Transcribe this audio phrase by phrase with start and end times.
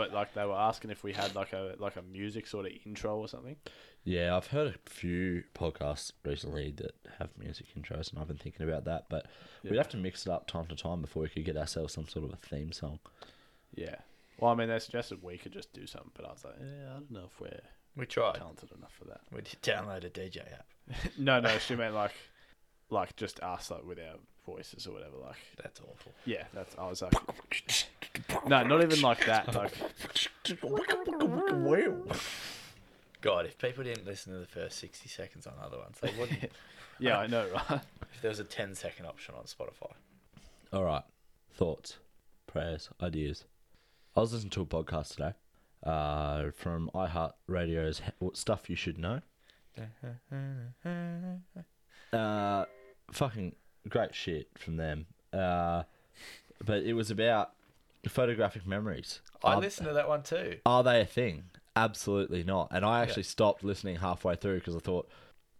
[0.00, 2.72] but like they were asking if we had like a like a music sort of
[2.86, 3.56] intro or something.
[4.02, 8.66] Yeah, I've heard a few podcasts recently that have music intros, and I've been thinking
[8.66, 9.06] about that.
[9.10, 9.26] But
[9.62, 12.08] we'd have to mix it up time to time before we could get ourselves some
[12.08, 12.98] sort of a theme song.
[13.74, 13.96] Yeah.
[14.38, 16.88] Well, I mean, they suggested we could just do something, but I was like, yeah,
[16.88, 17.60] I don't know if we're
[17.94, 18.36] We tried.
[18.36, 19.20] talented enough for that.
[19.30, 20.66] We did download a DJ app.
[21.18, 22.14] no, no, she meant like,
[22.88, 25.16] like just us like with our voices or whatever.
[25.22, 26.12] Like, That's awful.
[26.24, 26.74] yeah, that's.
[26.78, 27.12] I was like,
[28.46, 29.54] no, not even like that.
[29.54, 29.72] Like,
[33.20, 36.50] God, if people didn't listen to the first 60 seconds on other ones, they wouldn't.
[36.98, 37.80] yeah, I know, right?
[38.12, 39.92] if there was a 10 second option on Spotify.
[40.72, 41.02] All right,
[41.52, 41.98] thoughts,
[42.46, 43.44] prayers, ideas.
[44.16, 45.32] I was listening to a podcast today
[45.84, 49.20] uh, from iHeartRadio's He- Stuff You Should Know.
[52.12, 52.64] Uh,
[53.12, 53.54] fucking
[53.88, 55.06] great shit from them.
[55.32, 55.84] Uh,
[56.64, 57.52] but it was about
[58.08, 59.20] photographic memories.
[59.44, 60.58] I Are- listened to that one too.
[60.64, 61.44] Are they a thing?
[61.76, 62.68] Absolutely not.
[62.72, 65.08] And I actually stopped listening halfway through because I thought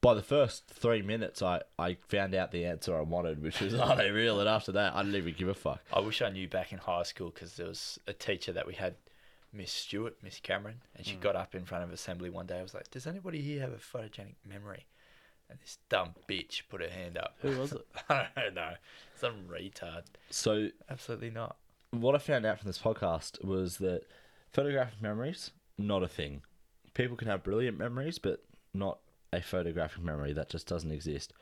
[0.00, 3.74] by the first three minutes I, I found out the answer I wanted, which was
[3.80, 4.40] are they real?
[4.40, 5.80] And after that, I didn't even give a fuck.
[5.92, 8.74] I wish I knew back in high school because there was a teacher that we
[8.74, 8.94] had,
[9.52, 11.20] Miss Stewart, Miss Cameron, and she mm.
[11.20, 12.58] got up in front of assembly one day.
[12.58, 14.86] I was like, "Does anybody here have a photogenic memory?"
[15.48, 17.36] And this dumb bitch put her hand up.
[17.42, 17.84] Who was it?
[18.08, 18.74] I don't know.
[19.16, 20.02] Some retard.
[20.30, 21.56] So Absolutely not.
[21.90, 24.02] What I found out from this podcast was that
[24.52, 26.42] photographic memories not a thing.
[26.94, 28.98] People can have brilliant memories, but not
[29.32, 31.32] a photographic memory that just doesn't exist.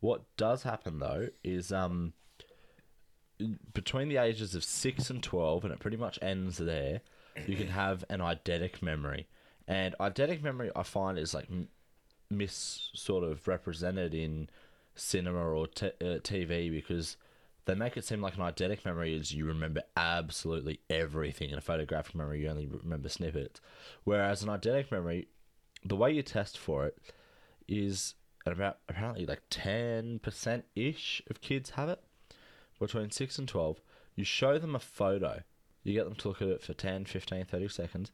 [0.00, 2.12] What does happen though is um
[3.72, 7.00] between the ages of six and twelve, and it pretty much ends there.
[7.46, 9.28] You can have an eidetic memory,
[9.66, 11.48] and eidetic memory I find is like
[12.30, 14.48] mis sort of represented in
[14.96, 17.16] cinema or t- uh, TV because
[17.68, 21.50] they make it seem like an eidetic memory is you remember absolutely everything.
[21.50, 23.60] In a photographic memory, you only remember snippets.
[24.04, 25.28] Whereas an eidetic memory,
[25.84, 26.96] the way you test for it
[27.68, 28.14] is
[28.46, 32.02] about apparently like ten percent ish of kids have it
[32.80, 33.80] between 6 and 12
[34.14, 35.42] you show them a photo
[35.82, 38.12] you get them to look at it for 10 15 30 seconds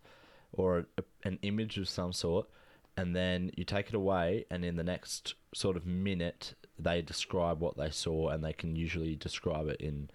[0.52, 2.48] or a, an image of some sort
[2.96, 7.60] and then you take it away and in the next sort of minute they describe
[7.60, 10.08] what they saw and they can usually describe it in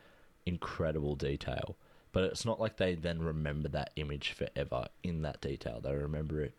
[0.45, 1.75] incredible detail
[2.11, 6.41] but it's not like they then remember that image forever in that detail they remember
[6.41, 6.53] it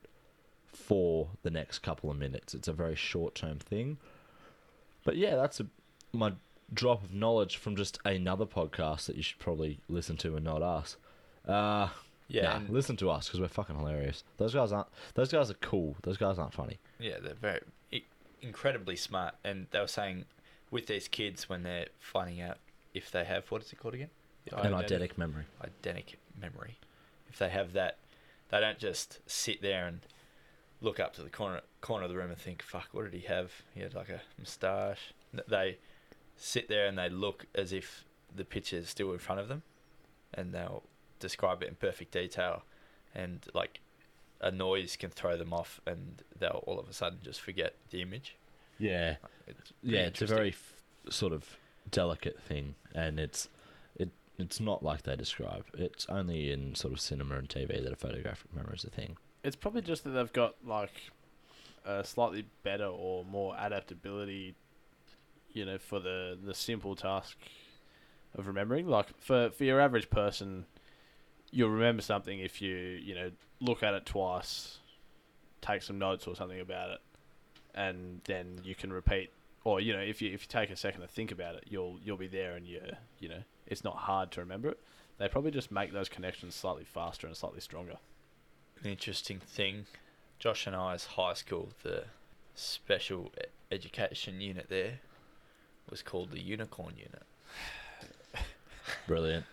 [0.72, 3.97] for the next couple of minutes it's a very short term thing
[5.03, 5.66] but yeah, that's a,
[6.12, 6.34] my
[6.75, 10.60] drop of knowledge from just another podcast that you should probably listen to and not
[10.62, 10.99] us.
[11.49, 11.89] Uh,
[12.28, 14.25] Yeah, and- listen to us because we're fucking hilarious.
[14.37, 14.89] Those guys aren't.
[15.15, 15.97] Those guys are cool.
[16.03, 16.78] Those guys aren't funny.
[16.99, 17.60] Yeah, they're very
[18.43, 20.25] incredibly smart, and they were saying
[20.71, 22.59] with these kids when they're finding out
[22.95, 24.11] if they have what is it called again?
[24.53, 24.89] An Eidetic.
[25.12, 25.45] eidetic memory.
[25.62, 26.78] Eidetic memory.
[27.28, 27.99] If they have that,
[28.51, 30.01] they don't just sit there and
[30.81, 33.27] look up to the corner corner of the room and think, "Fuck, what did he
[33.27, 33.53] have?
[33.75, 35.78] He had like a moustache." N- They
[36.37, 39.62] sit there and they look as if the picture is still in front of them,
[40.34, 40.83] and they'll
[41.19, 42.62] describe it in perfect detail,
[43.15, 43.81] and like
[44.41, 48.03] a noise can throw them off, and they'll all of a sudden just forget the
[48.03, 48.37] image.
[48.78, 50.01] Yeah, It's yeah.
[50.01, 50.75] It's a very f-
[51.11, 51.56] sort of
[51.91, 53.49] delicate thing, and it's
[53.97, 54.09] it
[54.39, 55.65] it's not like they describe.
[55.75, 59.17] It's only in sort of cinema and TV that a photographic memory is a thing.
[59.45, 60.93] It's probably just that they've got like
[61.84, 64.55] a slightly better or more adaptability,
[65.53, 67.37] you know, for the the simple task
[68.34, 68.87] of remembering.
[68.89, 70.65] Like for for your average person,
[71.50, 73.31] you'll remember something if you you know
[73.61, 74.78] look at it twice,
[75.61, 77.00] take some notes or something about it,
[77.75, 79.31] and then you can repeat.
[79.65, 81.99] Or you know, if you if you take a second to think about it, you'll
[82.05, 82.81] you'll be there, and you
[83.19, 84.81] you know it's not hard to remember it.
[85.19, 87.97] They probably just make those connections slightly faster and slightly stronger.
[88.83, 89.84] an interesting thing.
[90.39, 92.05] Josh and I's high school, the
[92.55, 93.31] special
[93.71, 95.00] education unit there,
[95.91, 97.22] was called the Unicorn Unit.
[99.06, 99.44] Brilliant.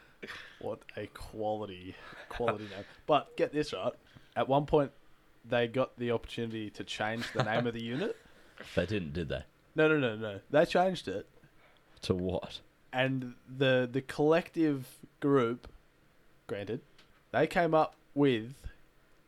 [0.59, 1.95] What a quality
[2.29, 2.83] quality name.
[3.05, 3.93] But get this right.
[4.35, 4.91] At one point
[5.49, 8.15] they got the opportunity to change the name of the unit.
[8.75, 9.43] They didn't, did they?
[9.75, 10.39] No no no no.
[10.49, 11.27] They changed it
[12.03, 12.59] To what?
[12.91, 14.87] and the the collective
[15.19, 15.67] group
[16.47, 16.81] granted
[17.31, 18.53] they came up with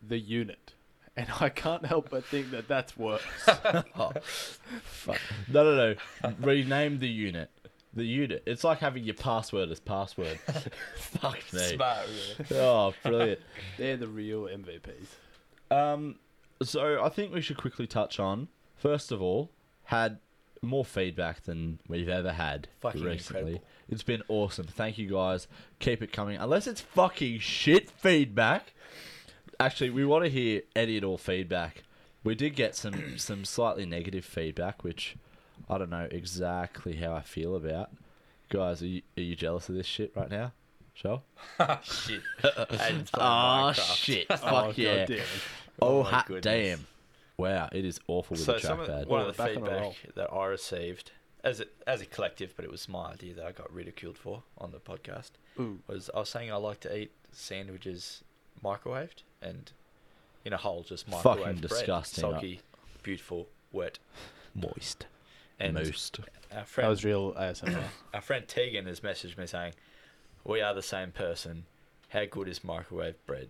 [0.02, 0.74] the unit.
[1.16, 3.22] And I can't help but think that that's worse.
[3.96, 4.14] Oh,
[4.84, 5.20] fuck.
[5.52, 5.76] No, no,
[6.24, 6.34] no.
[6.40, 7.50] Rename the unit.
[7.94, 8.44] The unit.
[8.46, 10.40] It's like having your password as password.
[10.98, 11.60] Fuck me.
[11.76, 12.08] Smart,
[12.54, 13.40] Oh, brilliant.
[13.78, 15.08] They're the real MVPs.
[15.76, 16.16] Um,
[16.62, 18.48] so I think we should quickly touch on.
[18.76, 19.50] First of all,
[19.86, 20.20] had
[20.62, 23.40] more feedback than we've ever had Fucking recently.
[23.42, 23.64] incredible.
[23.90, 24.68] It's been awesome.
[24.68, 25.48] Thank you guys.
[25.80, 26.38] Keep it coming.
[26.38, 28.74] Unless it's fucking shit feedback,
[29.62, 31.84] Actually, we want to hear any and all feedback.
[32.24, 35.18] We did get some some slightly negative feedback, which
[35.70, 37.90] I don't know exactly how I feel about.
[38.50, 40.52] Guys, are you, are you jealous of this shit right now?
[40.94, 41.22] Sure.
[41.84, 42.22] shit.
[42.44, 43.96] Oh Minecraft.
[43.96, 44.28] shit!
[44.32, 44.98] Oh, Fuck yeah!
[45.06, 45.26] God damn.
[45.82, 46.44] Oh, oh my hot goodness.
[46.44, 46.88] damn!
[47.38, 49.08] Wow, it is awful with So the some of, trackpad.
[49.08, 51.12] one Oh, of the back on the feedback that I received
[51.44, 54.44] as a, as a collective, but it was my idea that I got ridiculed for
[54.58, 55.32] on the podcast.
[55.60, 55.80] Ooh.
[55.88, 58.24] Was I was saying I like to eat sandwiches
[58.64, 59.72] microwaved and
[60.44, 61.62] in a hole just microwaved Fucking bread.
[61.62, 62.22] disgusting.
[62.24, 62.62] soggy,
[63.04, 64.00] beautiful, wet.
[64.54, 65.06] Moist,
[65.60, 66.20] And moist.
[66.20, 67.84] our That friend was real ASMR.
[68.14, 69.74] our friend Tegan has messaged me saying,
[70.44, 71.66] "We are the same person.
[72.10, 73.50] How good is microwave bread?"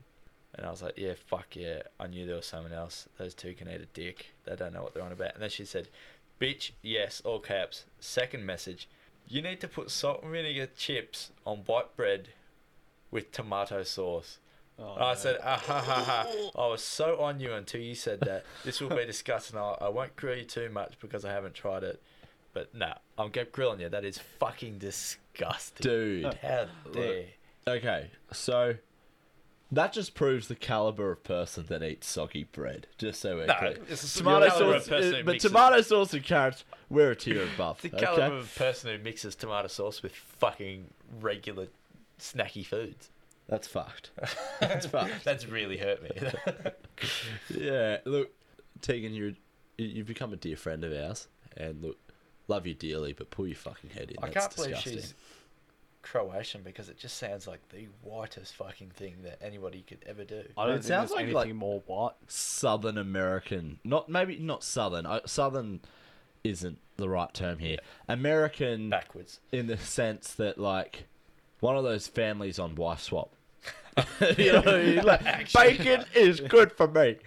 [0.56, 3.08] And I was like, "Yeah, fuck yeah." I knew there was someone else.
[3.18, 4.28] Those two can eat a dick.
[4.46, 5.34] They don't know what they're on about.
[5.36, 5.90] And then she said,
[6.42, 8.88] "Bitch, yes, all caps." Second message:
[9.28, 12.30] You need to put salt and vinegar chips on white bread
[13.12, 14.40] with tomato sauce.
[14.82, 15.20] Oh, I no.
[15.20, 16.52] said, ah ha ha ha.
[16.64, 18.46] I was so on you until you said that.
[18.64, 21.54] This will be discussed, and I, I won't grill you too much because I haven't
[21.54, 22.02] tried it.
[22.54, 23.90] But nah, I'm get grilling you.
[23.90, 25.84] That is fucking disgusting.
[25.84, 26.34] Dude.
[26.42, 27.26] How dare.
[27.68, 28.76] Okay, so
[29.72, 32.88] that just proves the caliber of person that eats soggy bread.
[32.98, 33.78] Just so we're No, clear.
[33.88, 37.82] it's Tomato sauce, uh, but tomato sauce and carrots, we're a tier above.
[37.82, 38.06] The okay?
[38.06, 40.86] caliber of person who mixes tomato sauce with fucking
[41.22, 41.68] regular
[42.20, 43.12] snacky foods.
[43.50, 44.12] That's fucked.
[44.62, 45.24] That's fucked.
[45.26, 46.12] That's really hurt me.
[47.50, 48.30] Yeah, look,
[48.82, 49.30] Tegan, you're
[49.78, 51.98] you- you've become a dear friend of ours, and look,
[52.48, 54.18] love you dearly, but pull your fucking head in.
[54.22, 54.94] I That's can't believe disgusting.
[55.02, 55.14] she's
[56.02, 60.44] Croatian because it just sounds like the whitest fucking thing that anybody could ever do.
[60.58, 62.16] I don't It think sounds like- anything like- more white.
[62.28, 63.80] Southern American.
[63.84, 65.06] Not maybe not Southern.
[65.06, 65.80] I, Southern
[66.44, 67.78] isn't the right term here.
[68.08, 69.40] American Backwards.
[69.52, 71.06] in the sense that like
[71.62, 73.34] one of those families on wife swap.
[74.38, 77.18] you know, like, bacon is good for me.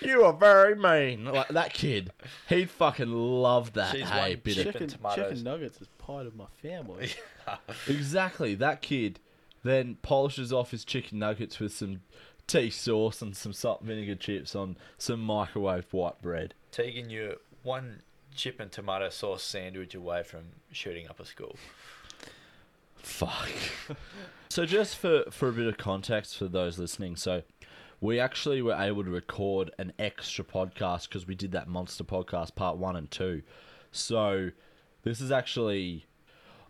[0.00, 1.24] You are very mean.
[1.26, 2.12] Like that kid,
[2.48, 3.94] he'd fucking love that.
[3.94, 5.28] She's hey, one bit of, Chicken, tomatoes.
[5.30, 7.10] chicken nuggets is part of my family.
[7.88, 9.20] exactly that kid.
[9.62, 12.02] Then polishes off his chicken nuggets with some
[12.46, 16.54] tea sauce and some salt vinegar chips on some microwave white bread.
[16.70, 18.02] Tegan, you're one
[18.34, 21.56] chip and tomato sauce sandwich away from shooting up a school.
[23.06, 23.48] Fuck.
[24.50, 27.42] so just for for a bit of context for those listening, so
[28.00, 32.56] we actually were able to record an extra podcast because we did that monster podcast
[32.56, 33.42] part one and two.
[33.92, 34.50] So
[35.02, 36.04] this is actually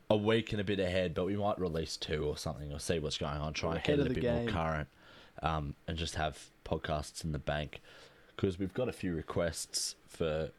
[0.09, 2.99] a week and a bit ahead, but we might release two or something or see
[2.99, 3.55] what's going on.
[3.55, 4.89] Try and get it a the bit more current,
[5.43, 7.81] um, and just have podcasts in the bank
[8.37, 10.51] because we've got a few requests for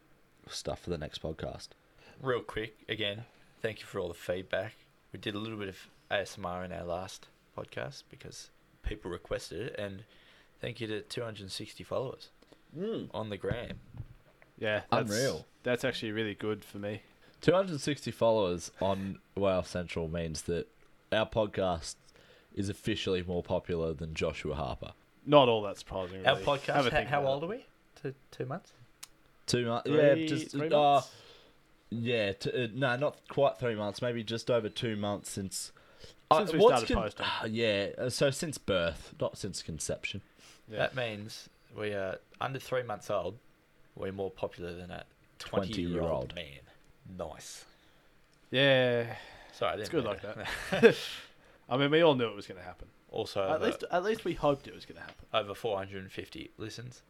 [0.50, 1.70] stuff for the next podcast.
[2.22, 3.26] Real quick, again,
[3.62, 4.74] thank you for all the feedback.
[5.12, 5.78] We did a little bit of
[6.12, 7.28] ASMR in our last
[7.58, 8.50] podcast because
[8.84, 10.04] people requested it, and
[10.62, 12.30] thank you to 260 followers
[13.14, 13.80] on the gram.
[14.60, 15.46] Yeah, that's, Unreal.
[15.64, 17.02] That's actually really good for me.
[17.42, 20.68] 260 followers on Whale Central means that
[21.12, 21.96] our podcast
[22.56, 24.94] is officially more popular than Joshua Harper.
[25.26, 26.18] Not all that surprising.
[26.26, 26.40] Our Really.
[26.40, 27.46] Have a podcast, how, think how old it.
[27.46, 27.66] are we?
[28.02, 28.74] Two, two months?
[29.46, 31.12] Two months, yeah, just three uh, months?
[31.90, 35.72] Yeah, t- uh, no, not quite three months, maybe just over two months since.
[36.34, 37.26] Since we what's started posting.
[37.26, 40.22] uh, yeah, uh, so since birth, not since conception.
[40.70, 40.80] Yeah.
[40.80, 41.48] That means
[41.78, 43.38] we are under three months old.
[43.96, 45.06] We're more popular than a
[45.40, 46.12] 20 year 20-year-old.
[46.12, 46.60] old man.
[47.18, 47.64] Nice.
[48.52, 49.16] yeah,
[49.54, 50.36] Sorry, I it's good like to-
[50.72, 50.96] that.
[51.70, 52.88] I mean, we all knew it was going to happen.
[53.10, 55.26] also, At over, least, at least we hoped it was going to happen.
[55.34, 57.02] over 450 listens.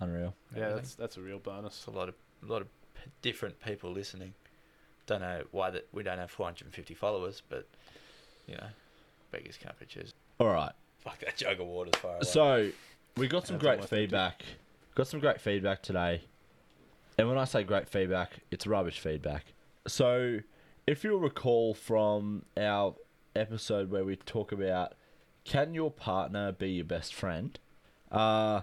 [0.00, 0.34] Unreal.
[0.56, 1.74] Yeah, that's that's a real bonus.
[1.78, 2.77] It's a lot of a lot of p-
[3.22, 4.34] different people listening.
[5.06, 7.66] Don't know why that we don't have 450 followers, but
[8.46, 8.66] you know,
[9.30, 10.14] beggars can't be choosers.
[10.38, 10.72] All right.
[10.98, 12.22] Fuck that jug of water's far away.
[12.22, 12.70] So
[13.16, 14.44] we got some great feedback.
[14.94, 16.22] Got some great feedback today.
[17.16, 19.46] And when I say great feedback, it's rubbish feedback.
[19.86, 20.40] So
[20.86, 22.94] if you'll recall from our
[23.34, 24.94] episode where we talk about
[25.44, 27.58] can your partner be your best friend?
[28.10, 28.62] Uh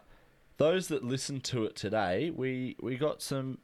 [0.57, 3.57] those that listened to it today, we we got some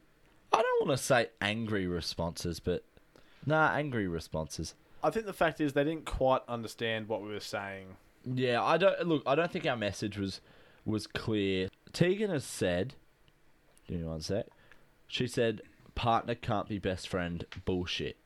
[0.52, 2.84] I don't want to say angry responses, but
[3.46, 4.74] nah, angry responses.
[5.02, 7.96] I think the fact is they didn't quite understand what we were saying.
[8.24, 9.22] Yeah, I don't look.
[9.26, 10.40] I don't think our message was
[10.84, 11.68] was clear.
[11.92, 12.94] Tegan has said,
[13.88, 14.46] "Give me one sec."
[15.08, 15.62] She said,
[15.94, 18.16] "Partner can't be best friend." Bullshit.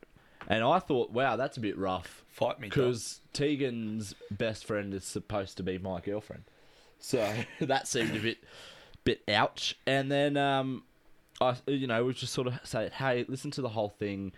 [0.48, 5.04] And I thought, wow, that's a bit rough Fight me, because Tegan's best friend is
[5.04, 6.44] supposed to be my girlfriend.
[6.98, 8.38] So that seemed a bit
[9.04, 9.76] bit ouch.
[9.86, 10.84] And then um,
[11.40, 14.32] I you know we just sort of say, hey, listen to the whole thing,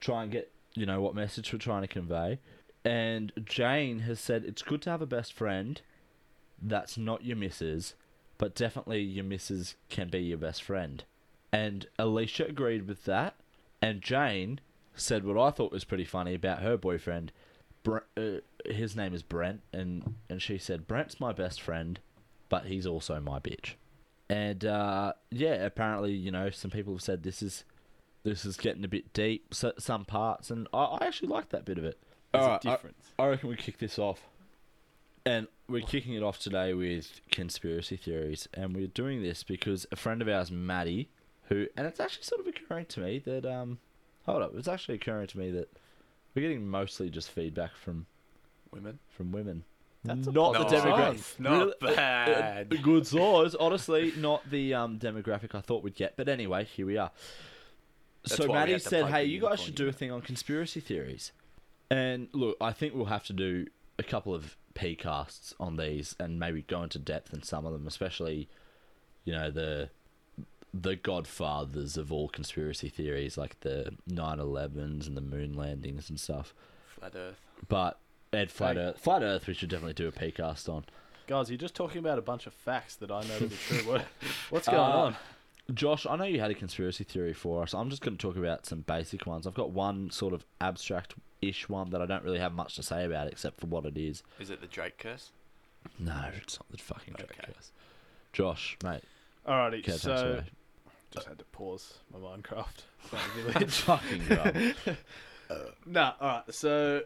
[0.00, 2.38] try and get you know what message we're trying to convey.
[2.84, 5.80] And Jane has said it's good to have a best friend,
[6.60, 7.94] that's not your missus,
[8.38, 11.04] but definitely your missus can be your best friend.
[11.52, 13.34] And Alicia agreed with that,
[13.82, 14.60] and Jane
[14.94, 17.32] said what I thought was pretty funny about her boyfriend.
[17.82, 21.98] Bre- uh, his name is Brent, and and she said Brent's my best friend,
[22.48, 23.74] but he's also my bitch.
[24.30, 27.64] And uh, yeah, apparently, you know, some people have said this is
[28.22, 31.64] this is getting a bit deep, so, some parts, and I, I actually like that
[31.64, 31.98] bit of it.
[32.32, 33.04] There's Alright, a I- difference.
[33.18, 34.20] I reckon we kick this off.
[35.26, 38.48] And we're kicking it off today with conspiracy theories.
[38.54, 41.10] And we're doing this because a friend of ours, Maddie,
[41.44, 43.78] who, and it's actually sort of occurring to me that, um,
[44.24, 45.68] hold up, it's actually occurring to me that
[46.34, 48.06] we're getting mostly just feedback from
[48.72, 48.98] Women.
[49.10, 49.64] from women.
[50.04, 51.40] That's not the positive demographic.
[51.40, 52.72] Not Really- bad.
[52.72, 53.54] Uh, good size.
[53.54, 56.16] Honestly, not the um, demographic I thought we'd get.
[56.16, 57.10] But anyway, here we are.
[58.24, 61.32] That's so why Maddie said, "Hey, you guys should do a thing on conspiracy theories."
[61.90, 63.66] And look, I think we'll have to do
[63.98, 67.72] a couple of p casts on these, and maybe go into depth in some of
[67.72, 68.48] them, especially,
[69.24, 69.90] you know, the
[70.72, 76.54] the godfathers of all conspiracy theories, like the 9/11s and the moon landings and stuff.
[76.86, 77.40] Flat Earth.
[77.68, 77.98] But
[78.32, 78.82] Ed Flat Hey.
[78.82, 80.84] Earth, Flat Earth, we should definitely do a p cast on.
[81.26, 83.78] Guys, you're just talking about a bunch of facts that I know to be true.
[83.92, 84.04] What,
[84.50, 85.16] what's going Uh, on?
[85.74, 87.74] Josh, I know you had a conspiracy theory for us.
[87.74, 89.46] I'm just going to talk about some basic ones.
[89.46, 93.04] I've got one sort of abstract-ish one that I don't really have much to say
[93.04, 94.22] about except for what it is.
[94.40, 95.30] Is it the Drake curse?
[95.98, 97.52] No, it's not the fucking Drake Okay.
[97.52, 97.72] curse.
[98.32, 99.02] Josh, mate,
[99.46, 100.44] Alrighty, okay, thanks so away.
[101.10, 102.84] just had to pause my Minecraft.
[103.06, 103.70] Playing Village.
[103.80, 104.56] fucking grub.
[105.86, 107.02] nah, alright, so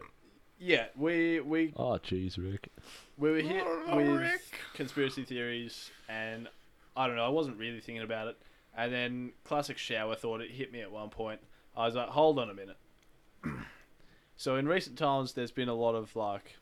[0.59, 2.69] yeah, we we Oh, jeez, Rick.
[3.17, 6.47] we were hit with conspiracy theories, and
[6.95, 8.37] I don't know, I wasn't really thinking about it.
[8.77, 11.39] And then classic shower thought it hit me at one point.
[11.77, 12.77] I was like, hold on a minute.
[14.37, 16.57] so in recent times, there's been a lot of like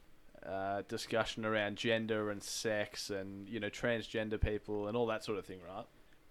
[0.46, 5.38] uh, discussion around gender and sex, and you know transgender people and all that sort
[5.38, 5.86] of thing, right?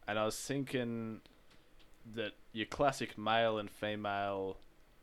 [0.07, 1.21] And I was thinking
[2.15, 4.57] that your classic male and female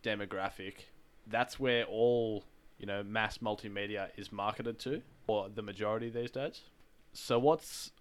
[0.04, 0.74] demographic,
[1.28, 2.44] that's where all
[2.78, 6.62] you know mass multimedia is marketed to, or the majority these days.
[7.14, 7.92] So what's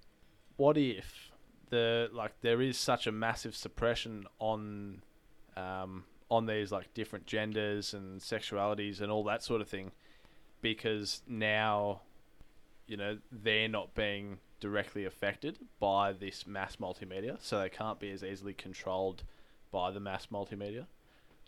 [0.57, 1.31] what if
[1.71, 5.03] the like there is such a massive suppression on
[5.57, 9.93] um, on these like different genders and sexualities and all that sort of thing
[10.61, 12.01] because now
[12.87, 18.11] you know they're not being directly affected by this mass multimedia so they can't be
[18.11, 19.23] as easily controlled
[19.71, 20.87] by the mass multimedia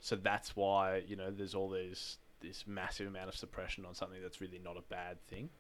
[0.01, 4.21] so that's why you know there's all these this massive amount of suppression on something
[4.23, 5.51] that's really not a bad thing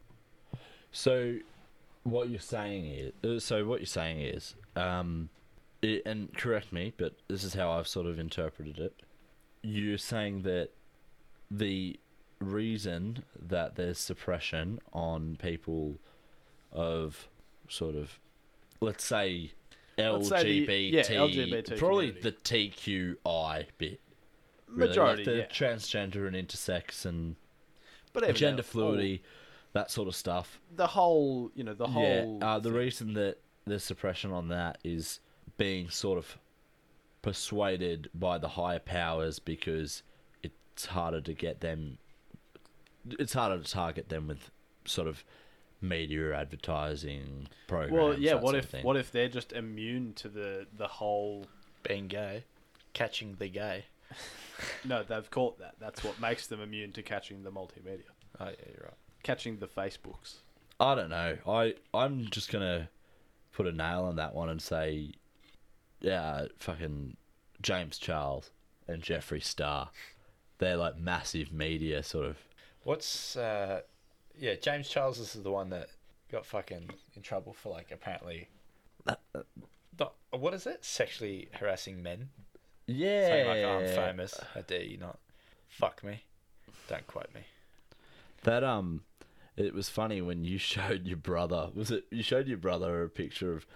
[0.92, 1.36] So,
[2.04, 5.28] what you're saying is, uh, so what you're saying is, um,
[5.84, 8.94] i and correct me, but this is how I've sort of interpreted it.
[9.62, 10.70] You're saying that
[11.50, 12.00] the
[12.40, 15.98] reason that there's suppression on people
[16.72, 17.28] of
[17.68, 18.18] sort of,
[18.80, 19.52] let's say,
[19.98, 22.20] Let's say the- LGBT, yeah, LGBT probably community.
[22.22, 24.00] the TQI bit,
[24.72, 27.36] really, majority like the yeah transgender and intersex and
[28.12, 29.22] but gender fluidity,
[29.72, 30.60] that sort of stuff.
[30.74, 34.78] the whole you know the whole Yeah, uh, the reason that there's suppression on that
[34.82, 35.20] is
[35.56, 36.38] being sort of
[37.22, 40.02] persuaded by the higher powers because
[40.42, 41.98] it's harder to get them.
[43.18, 44.50] It's harder to target them with
[44.84, 45.24] sort of
[45.82, 47.92] media advertising programs.
[47.92, 51.46] well yeah what if what if they're just immune to the the whole
[51.82, 52.44] Being gay.
[52.92, 53.86] Catching the gay.
[54.84, 58.04] no they've caught that that's what makes them immune to catching the multimedia
[58.38, 58.94] Oh, yeah, you're right.
[59.22, 60.36] catching the facebooks
[60.80, 61.36] I don't know.
[61.46, 62.88] I I'm just gonna
[63.52, 65.12] put a nail on that one and say,
[66.00, 67.18] yeah, fucking
[67.60, 68.50] James Charles
[68.88, 69.90] and Jeffree Star.
[70.56, 72.38] They're like massive media sort of.
[72.84, 73.82] What's uh
[74.38, 75.88] yeah, James Charles is the one that
[76.32, 78.48] got fucking in trouble for like apparently
[79.98, 80.82] not, what is it?
[80.82, 82.30] Sexually harassing men.
[82.90, 83.26] Yeah.
[83.28, 84.38] Saying like "Oh, I'm famous.
[84.54, 85.18] How dare you not
[85.68, 86.22] fuck me?
[86.88, 87.42] Don't quote me.
[88.42, 89.02] That um,
[89.56, 91.70] it was funny when you showed your brother.
[91.74, 93.66] Was it you showed your brother a picture of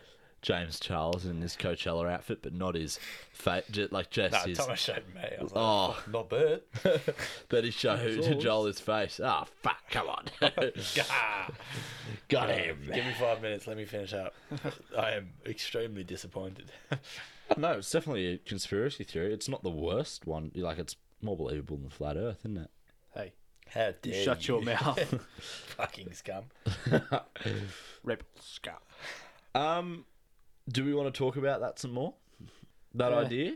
[0.42, 2.98] James Charles in his Coachella outfit, but not his
[3.32, 4.58] face, like just No, his.
[4.58, 5.22] Thomas showed me.
[5.22, 5.92] I was like, Oh.
[5.92, 6.60] "Fuck, not bad.
[7.48, 8.40] But he showed.
[8.40, 9.20] Joel his face.
[9.24, 9.78] Ah, fuck!
[9.90, 10.24] Come on,
[12.28, 12.78] got him.
[12.92, 13.66] Give me five minutes.
[13.66, 14.34] Let me finish up.
[14.98, 16.70] I am extremely disappointed.
[17.56, 19.32] No, it's definitely a conspiracy theory.
[19.32, 20.50] It's not the worst one.
[20.54, 22.70] Like it's more believable than the flat Earth, isn't it?
[23.14, 23.32] hey
[23.70, 24.98] How dare you dare shut your mouth
[25.76, 26.44] Fucking scum.
[28.02, 28.74] rebel scum.
[29.54, 30.04] Um,
[30.68, 32.14] do we want to talk about that some more?
[32.94, 33.18] That Yeah.
[33.18, 33.54] idea?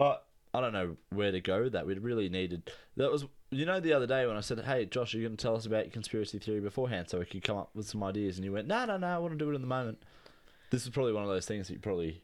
[0.00, 0.18] I
[0.54, 1.86] I don't know where to go with that.
[1.86, 5.14] We really needed that was you know, the other day when I said, "Hey, Josh,
[5.14, 7.58] are you going to tell us about your conspiracy theory beforehand so we could come
[7.58, 9.54] up with some ideas?" and you went, "No, no, no, I want to do it
[9.54, 10.02] in the moment."
[10.70, 12.22] This is probably one of those things that you probably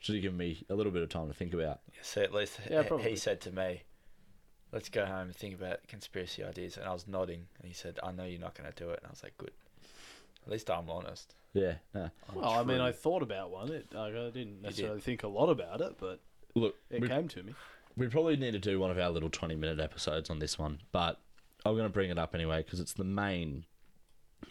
[0.00, 1.80] should have given me a little bit of time to think about.
[2.02, 3.10] So at least Yeah, he- probably.
[3.10, 3.82] he said to me,
[4.72, 7.98] "Let's go home and think about conspiracy ideas." And I was nodding, and he said,
[8.02, 9.52] "I know you're not going to do it." And I was like, "Good.
[10.44, 12.10] At least I'm honest." Yeah, no.
[12.28, 12.80] I'm Well, I mean.
[12.80, 13.70] I thought about one.
[13.72, 14.62] It, like, I didn't did.
[14.62, 16.20] necessarily think a lot about it, but
[16.54, 17.54] Look, it we, came to me.
[17.96, 21.20] we probably need to do one of our little twenty-minute episodes on this one, but
[21.66, 23.66] I'm going to bring it up anyway because it's the main,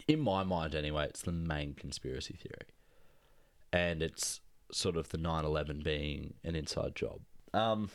[0.06, 2.68] in my mind anyway, it's the main conspiracy theory,
[3.72, 4.40] and it's
[4.72, 7.20] sort of the 9/11 being an inside job.
[7.52, 7.90] Um,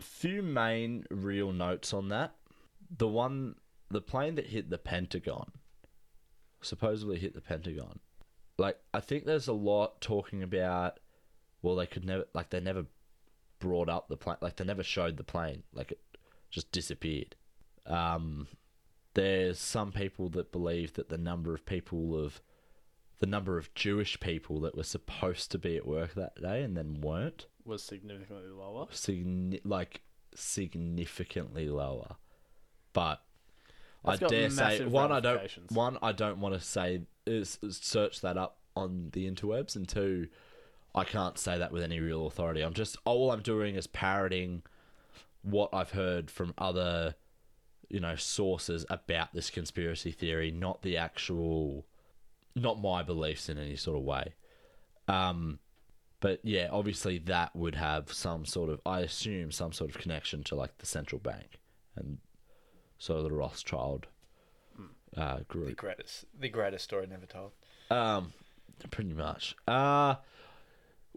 [0.00, 2.34] few main real notes on that.
[2.96, 3.56] The one,
[3.90, 5.52] the plane that hit the Pentagon,
[6.60, 8.00] supposedly hit the Pentagon.
[8.58, 11.00] Like, I think there's a lot talking about,
[11.62, 12.86] well, they could never, like, they never
[13.58, 16.00] brought up the plane, like, they never showed the plane, like, it
[16.50, 17.36] just disappeared.
[17.86, 18.48] Um,
[19.14, 22.42] there's some people that believe that the number of people of,
[23.20, 26.76] the number of Jewish people that were supposed to be at work that day and
[26.76, 28.86] then weren't, Was significantly lower.
[28.86, 30.00] signi- like
[30.34, 32.16] significantly lower.
[32.92, 33.22] But
[34.04, 37.58] That's I dare say one I don't one I don't want to say uh, is,
[37.62, 40.28] is search that up on the interwebs and two
[40.94, 42.62] I can't say that with any real authority.
[42.62, 44.62] I'm just all I'm doing is parroting
[45.42, 47.14] what I've heard from other
[47.88, 51.84] you know sources about this conspiracy theory, not the actual
[52.54, 54.34] not my beliefs in any sort of way.
[55.08, 55.58] Um
[56.20, 60.44] but yeah, obviously that would have some sort of, I assume, some sort of connection
[60.44, 61.58] to like the central bank
[61.96, 62.18] and
[62.98, 64.06] sort of the Rothschild
[65.16, 65.76] uh, the group.
[65.76, 67.52] greatest, the greatest story never told.
[67.90, 68.32] Um,
[68.90, 69.56] pretty much.
[69.66, 70.16] Uh,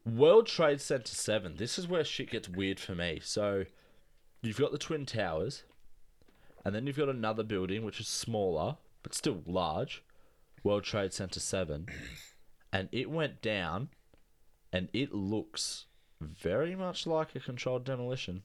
[0.05, 1.57] World Trade Center Seven.
[1.57, 3.19] This is where shit gets weird for me.
[3.21, 3.65] So,
[4.41, 5.63] you've got the Twin Towers,
[6.65, 10.01] and then you've got another building which is smaller but still large.
[10.63, 11.87] World Trade Center Seven,
[12.71, 13.89] and it went down,
[14.71, 15.85] and it looks
[16.21, 18.43] very much like a controlled demolition.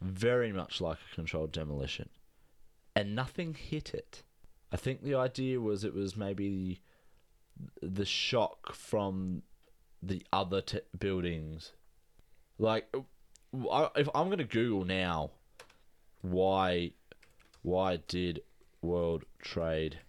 [0.00, 2.08] Very much like a controlled demolition,
[2.94, 4.22] and nothing hit it.
[4.72, 6.80] I think the idea was it was maybe
[7.82, 9.42] the shock from
[10.02, 10.62] the other
[10.98, 11.72] buildings.
[12.58, 12.94] Like,
[13.70, 15.32] I- if I'm gonna Google now,
[16.22, 16.92] why,
[17.62, 18.42] why did
[18.80, 20.00] World Trade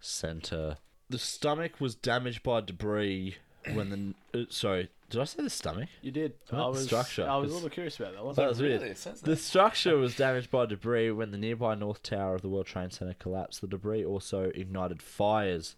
[0.00, 0.78] Center?
[1.10, 3.36] The stomach was damaged by debris
[3.72, 4.40] when the.
[4.40, 5.88] Uh, sorry, did I say the stomach?
[6.02, 6.32] You did.
[6.50, 6.84] I the was.
[6.86, 8.16] structure, I was a 'cause- little curious about that.
[8.18, 8.82] That Wasn't was weird.
[8.82, 12.66] Really, The structure was damaged by debris when the nearby North Tower of the World
[12.66, 13.60] Trade Center collapsed.
[13.60, 15.76] The debris also ignited fires.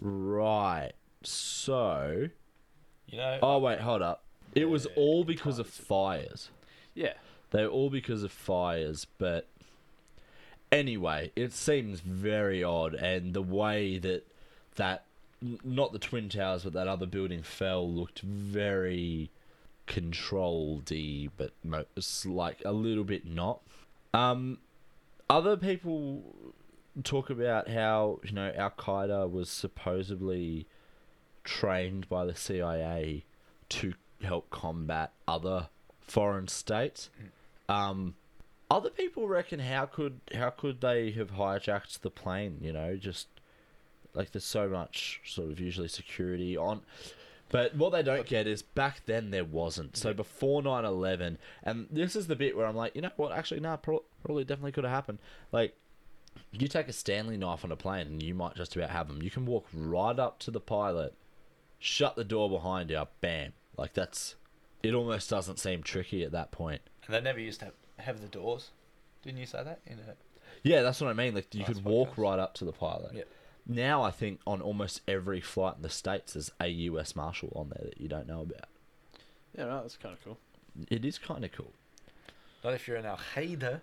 [0.00, 0.92] Right.
[1.22, 2.28] So.
[3.06, 4.24] You know, Oh, wait, hold up.
[4.54, 6.48] It was all because of fires.
[6.94, 7.14] Yeah.
[7.50, 9.46] They were all because of fires, but.
[10.72, 14.26] Anyway, it seems very odd, and the way that
[14.76, 15.04] that.
[15.62, 19.30] Not the Twin Towers, but that other building fell looked very
[19.86, 20.90] controlled
[21.36, 21.52] but
[22.24, 23.60] like a little bit not.
[24.14, 24.58] Um,
[25.28, 26.22] other people
[27.02, 30.66] talk about how you know Al Qaeda was supposedly
[31.42, 33.24] trained by the CIA
[33.70, 35.68] to help combat other
[36.00, 37.10] foreign states.
[37.68, 38.14] Um,
[38.70, 42.58] other people reckon how could how could they have hijacked the plane?
[42.60, 43.28] You know, just
[44.14, 46.82] like there's so much sort of usually security on.
[47.50, 49.96] But what they don't get is back then there wasn't.
[49.96, 53.32] So before 9/11, and this is the bit where I'm like, you know what?
[53.32, 55.18] Actually, no, pro- probably definitely could have happened.
[55.52, 55.76] Like,
[56.50, 59.22] you take a Stanley knife on a plane, and you might just about have them.
[59.22, 61.14] You can walk right up to the pilot,
[61.78, 63.52] shut the door behind you, bam.
[63.76, 64.34] Like that's.
[64.82, 66.82] It almost doesn't seem tricky at that point.
[67.06, 68.70] and they never used to have, have the doors.
[69.22, 70.14] Didn't you say that in a?
[70.62, 71.34] Yeah, that's what I mean.
[71.34, 73.14] Like you could walk right up to the pilot.
[73.14, 73.28] Yep.
[73.66, 77.70] Now I think on almost every flight in the states there's a US Marshal on
[77.70, 78.68] there that you don't know about.
[79.56, 80.38] Yeah, right, that's kind of cool.
[80.90, 81.72] It is kind of cool.
[82.62, 83.80] Not if you're an Al Qaeda.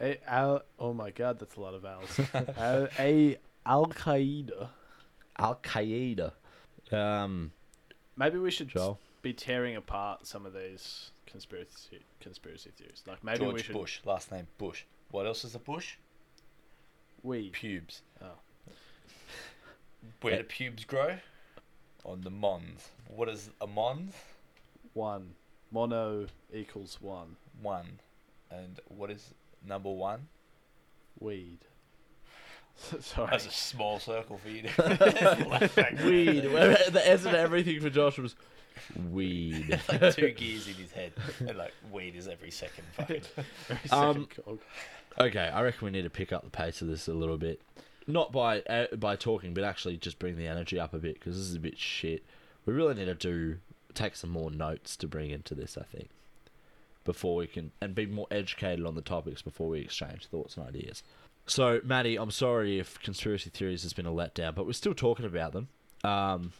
[0.00, 2.20] A, al, oh my god, that's a lot of vowels.
[2.58, 4.68] al, a Al Qaeda.
[5.38, 6.32] Al Qaeda.
[6.90, 7.52] Um,
[8.16, 8.98] Maybe we should Joel.
[9.22, 13.02] be tearing apart some of these conspiracy conspiracy theories.
[13.06, 14.84] Like maybe we George should Bush, last name Bush.
[15.10, 15.96] What else is a bush?
[17.22, 18.02] We Pubes.
[18.20, 18.26] Oh.
[20.20, 21.16] Where do pubes grow?
[22.04, 22.88] On the mons.
[23.08, 24.14] What is a mons?
[24.94, 25.34] One
[25.70, 27.98] mono equals one One.
[28.50, 29.32] And what is
[29.66, 30.28] number one?
[31.20, 31.58] weed.
[33.00, 33.28] Sorry.
[33.30, 34.62] That's a small circle for you.
[34.62, 36.52] to weed.
[36.52, 38.34] Where- the S in everything for Josh was
[39.10, 39.78] weed.
[39.88, 42.84] like two gears in his head, and like weed is every second.
[42.92, 43.22] Fucking.
[43.68, 44.58] Very Um, cog.
[45.20, 47.60] Okay, I reckon we need to pick up the pace of this a little bit.
[48.06, 51.36] Not by uh, by talking, but actually just bring the energy up a bit because
[51.36, 52.24] this is a bit shit.
[52.66, 53.58] We really need to do
[53.94, 55.76] take some more notes to bring into this.
[55.76, 56.08] I think
[57.04, 60.66] before we can and be more educated on the topics before we exchange thoughts and
[60.66, 61.02] ideas.
[61.46, 65.26] So, Maddie, I'm sorry if conspiracy theories has been a letdown, but we're still talking
[65.26, 65.68] about them.
[66.04, 66.52] Um,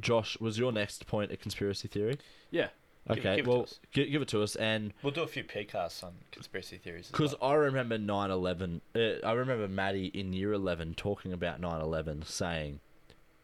[0.00, 2.18] Josh, was your next point a conspiracy theory?
[2.50, 2.68] Yeah.
[3.08, 3.80] Give- Okay, give it to well, us.
[3.92, 4.92] gi- give it to us and.
[5.02, 7.08] We'll do a few podcasts on conspiracy theories.
[7.08, 7.50] Because well.
[7.50, 8.80] I remember 9 11.
[8.94, 12.78] Uh, I remember Maddie in year 11 talking about 9 11 saying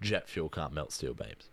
[0.00, 1.48] jet fuel can't melt steel beams.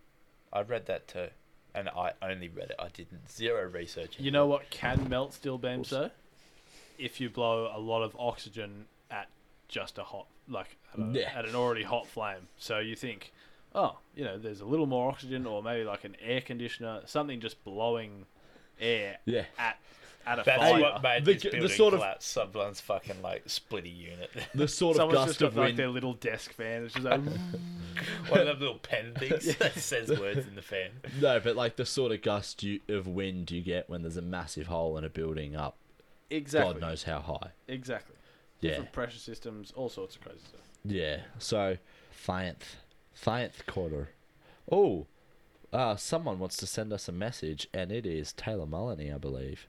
[0.54, 1.30] I read that too,
[1.74, 2.76] and I only read it.
[2.80, 4.20] I did zero research.
[4.20, 4.50] You know it.
[4.50, 6.12] what can melt steel beams though?
[7.00, 9.28] If you blow a lot of oxygen at
[9.68, 11.32] just a hot, like a, Yeah.
[11.36, 12.48] at an already hot flame.
[12.58, 13.34] So you think,
[13.76, 17.40] oh, you know, there's a little more oxygen, or maybe like an air conditioner, something
[17.42, 18.26] just blowing
[18.80, 19.46] air Yeah.
[19.60, 19.78] at
[20.28, 20.82] at a That's fire.
[20.82, 22.26] what made the- this the building sort of- collapse.
[22.26, 24.32] Someone's fucking like splitty unit.
[24.56, 25.78] The sort of Someone's gust just got of like wind.
[25.78, 26.84] their little desk fan.
[26.86, 27.22] It's just like,
[28.30, 30.90] One of them little pen things that says words in the fan.
[31.22, 34.22] No, but like the sort of gust you, of wind you get when there's a
[34.24, 35.78] massive hole in a building up,
[36.32, 37.52] exactly, God knows how high.
[37.68, 38.16] exactly.
[38.62, 38.72] Yeah.
[38.72, 40.62] Different pressure systems, all sorts of crazy stuff.
[40.86, 41.20] Yeah.
[41.38, 41.78] So,
[42.28, 42.64] Fianth.
[43.16, 44.10] Fianth quarter.
[44.72, 45.08] Oh,
[45.72, 49.68] uh, someone wants to send us a message, and it is Taylor Mullany, I believe.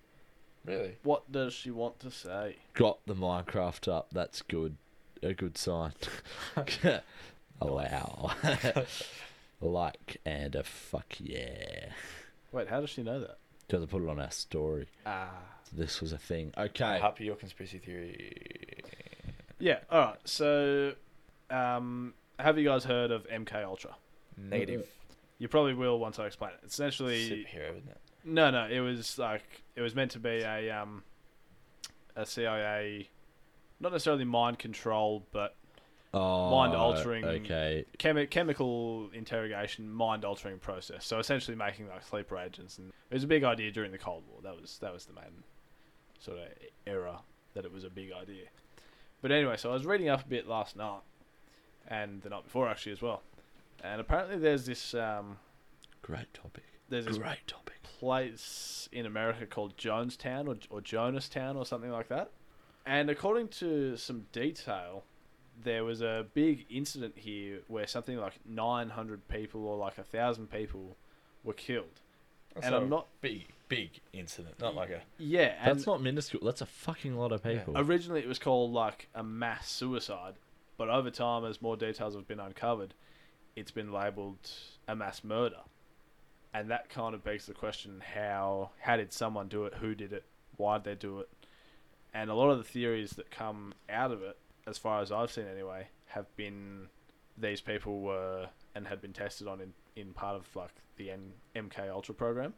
[0.65, 0.97] Really?
[1.03, 2.57] What does she want to say?
[2.75, 4.09] got the Minecraft up.
[4.13, 4.77] That's good.
[5.23, 5.93] A good sign.
[7.61, 8.33] wow.
[9.61, 11.91] like and a fuck yeah.
[12.53, 13.39] Wait, how does she know that?
[13.67, 14.89] Because I put it on our story.
[15.05, 15.31] Ah.
[15.73, 16.53] This was a thing.
[16.57, 16.99] Okay.
[17.01, 18.83] happy your conspiracy theory.
[19.59, 19.79] Yeah.
[19.91, 20.19] All right.
[20.25, 20.93] So,
[21.51, 23.95] um, have you guys heard of MK Ultra?
[24.37, 24.87] Negative.
[25.39, 26.61] You probably will once I explain it.
[26.65, 27.99] It's essentially, Superhero, isn't it?
[28.25, 28.67] no, no.
[28.71, 29.43] It was like
[29.75, 31.03] it was meant to be a um,
[32.15, 33.09] a CIA,
[33.81, 35.55] not necessarily mind control, but
[36.15, 37.85] Oh, Mind-altering- Okay.
[37.99, 41.05] chemi- chemical interrogation, mind altering process.
[41.05, 44.23] So essentially, making like sleeper agents, and it was a big idea during the Cold
[44.31, 44.41] War.
[44.43, 45.43] That was that was the main
[46.19, 46.45] sort of
[46.87, 47.19] era
[47.53, 48.47] that it was a big idea.
[49.21, 51.01] But anyway, so I was reading up a bit last night,
[51.89, 53.23] and the night before actually as well.
[53.83, 55.39] And apparently, there's this um,
[56.03, 56.65] Great topic.
[56.89, 57.83] there's this Great topic.
[57.83, 62.31] place in America called Jonestown or, or Jonastown or something like that.
[62.85, 65.05] And according to some detail,
[65.63, 70.51] there was a big incident here where something like 900 people or like a thousand
[70.51, 70.97] people
[71.43, 72.01] were killed.
[72.55, 73.09] That's and a I'm not.
[73.21, 74.55] big, big incident.
[74.61, 75.03] Not like a.
[75.19, 76.43] Yeah, That's not minuscule.
[76.45, 77.59] That's a fucking lot of Yeah.
[77.59, 77.75] people.
[77.77, 80.35] originally it was called like a mass suicide,
[80.77, 82.95] but over time, as more details have been uncovered,
[83.55, 84.51] it's been labelled
[84.87, 85.61] a mass murder.
[86.55, 89.75] And that kind of begs the question: How how did someone do it?
[89.75, 90.25] Who did it?
[90.57, 91.29] Why did they do it?
[92.15, 95.31] And a lot of the theories that come out of it, as far as I've
[95.31, 96.89] seen anyway, have been
[97.37, 101.33] these people were and had been tested on in, in part of like the N-
[101.55, 102.55] MK Ultra program.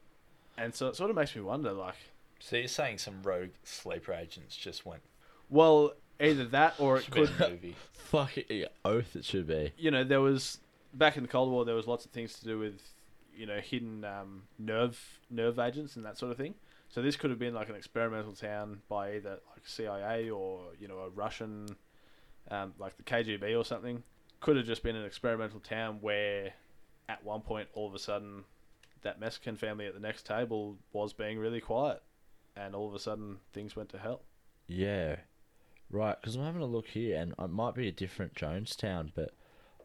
[0.57, 1.97] And so it sort of makes me wonder, like,
[2.41, 5.03] So you're saying some rogue sleeper agents just went.
[5.49, 7.77] well, either that or it be could a movie.
[7.93, 9.73] Fucking oath it should be.
[9.77, 10.59] you know, there was
[10.95, 11.65] back in the Cold War.
[11.65, 12.81] There was lots of things to do with,
[13.37, 16.55] you know, hidden um, nerve nerve agents and that sort of thing.
[16.89, 20.89] So this could have been like an experimental town by either like CIA or you
[20.89, 21.77] know a Russian,
[22.51, 24.03] um, like the KGB or something.
[24.41, 26.53] Could have just been an experimental town where,
[27.09, 28.45] at one point, all of a sudden,
[29.03, 32.01] that Mexican family at the next table was being really quiet,
[32.57, 34.23] and all of a sudden things went to hell.
[34.69, 35.17] Yeah.
[35.91, 39.33] Right, because I'm having a look here, and it might be a different Jonestown, but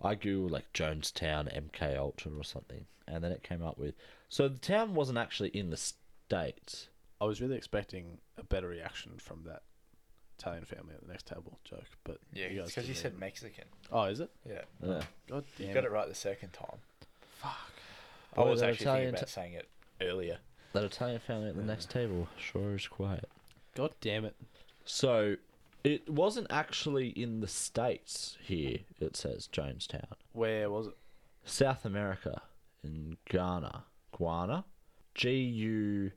[0.01, 3.95] I googled like Jonestown MK Ultra or something, and then it came up with.
[4.27, 6.87] So the town wasn't actually in the states.
[7.21, 9.61] I was really expecting a better reaction from that
[10.37, 13.19] Italian family at the next table joke, but Yeah, you guys because you didn't said
[13.19, 13.65] Mexican.
[13.91, 14.29] Oh, is it?
[14.45, 14.61] Yeah.
[14.81, 15.01] Yeah.
[15.29, 15.67] God damn.
[15.69, 16.79] You got it right the second time.
[17.39, 17.71] Fuck.
[18.35, 19.69] I was actually Italian thinking about t- saying it
[20.01, 20.39] earlier.
[20.73, 23.29] That Italian family at the next table sure is quiet.
[23.75, 24.35] God damn it.
[24.85, 25.37] So
[25.83, 28.79] it wasn't actually in the states here.
[28.99, 30.97] It says Jonestown, Where was it?
[31.45, 32.41] South America,
[32.83, 33.83] in Ghana,
[34.17, 34.65] Guana,
[35.15, 36.11] G U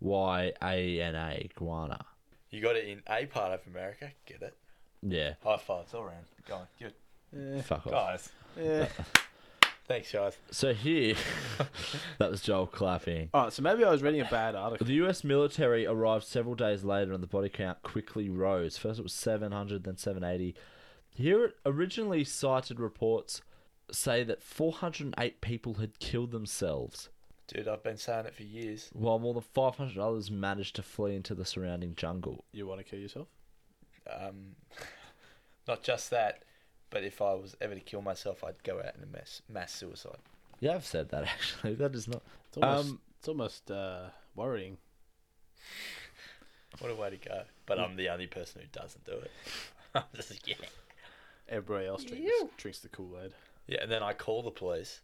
[0.00, 2.04] Y A N A, Guana.
[2.50, 4.12] You got it in a part of America.
[4.24, 4.56] Get it?
[5.02, 6.24] Yeah, High fives all around.
[6.48, 6.66] Go on.
[6.78, 7.58] Give it.
[7.58, 7.92] Eh, fuck off.
[7.92, 8.28] Guys.
[8.58, 8.86] eh.
[9.88, 10.36] Thanks, guys.
[10.50, 11.14] So here,
[12.18, 13.30] that was Joel clapping.
[13.32, 14.84] All right, so maybe I was reading a bad article.
[14.86, 18.76] The US military arrived several days later and the body count quickly rose.
[18.76, 20.56] First it was 700, then 780.
[21.10, 23.42] Here it originally cited reports
[23.92, 27.08] say that 408 people had killed themselves,
[27.46, 28.90] Dude, I've been saying it for years.
[28.92, 32.44] while more than 500 others managed to flee into the surrounding jungle.
[32.50, 33.28] You want to kill yourself?
[34.12, 34.56] um,
[35.68, 36.42] not just that,
[36.90, 39.72] but if I was ever to kill myself, I'd go out in a mass mass
[39.72, 40.18] suicide.
[40.60, 41.74] Yeah, I've said that actually.
[41.74, 42.22] That is not.
[42.48, 44.78] It's almost, Um, it's almost uh, worrying.
[46.78, 47.42] What a way to go!
[47.64, 49.30] But I'm the only person who doesn't do it.
[49.94, 50.56] I'm just, yeah.
[51.48, 52.50] Everybody else drinks, Ew.
[52.58, 53.32] drinks the Kool Aid.
[53.66, 55.00] Yeah, and then I call the police,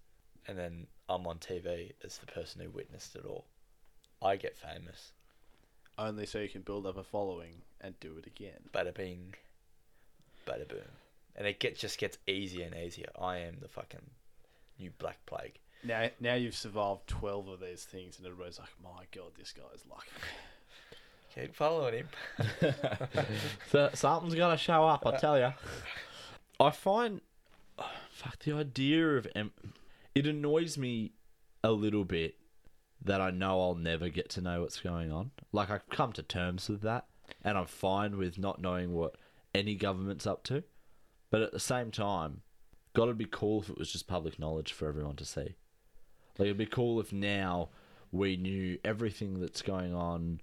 [0.46, 3.46] and then I'm on TV as the person who witnessed it all.
[4.20, 5.12] I get famous.
[5.98, 8.60] Only so you can build up a following and do it again.
[8.72, 9.34] Bada bing,
[10.46, 10.80] bada boom,
[11.36, 13.08] and it get just gets easier and easier.
[13.20, 14.10] I am the fucking
[14.78, 15.58] new black plague.
[15.84, 19.84] Now, now you've survived twelve of these things, and everybody's like, "My God, this guy's
[19.90, 20.10] lucky."
[21.34, 22.08] Keep following him.
[23.70, 25.52] So, something's gonna show up, I tell you.
[26.60, 27.22] I find,
[27.78, 29.52] oh, fuck, the idea of em-
[30.14, 31.12] it annoys me
[31.64, 32.34] a little bit
[33.04, 35.30] that I know I'll never get to know what's going on.
[35.52, 37.06] Like I've come to terms with that,
[37.42, 39.16] and I'm fine with not knowing what
[39.54, 40.62] any government's up to.
[41.32, 42.42] But at the same time,
[42.94, 45.56] got to be cool if it was just public knowledge for everyone to see.
[46.38, 47.70] Like it'd be cool if now
[48.12, 50.42] we knew everything that's going on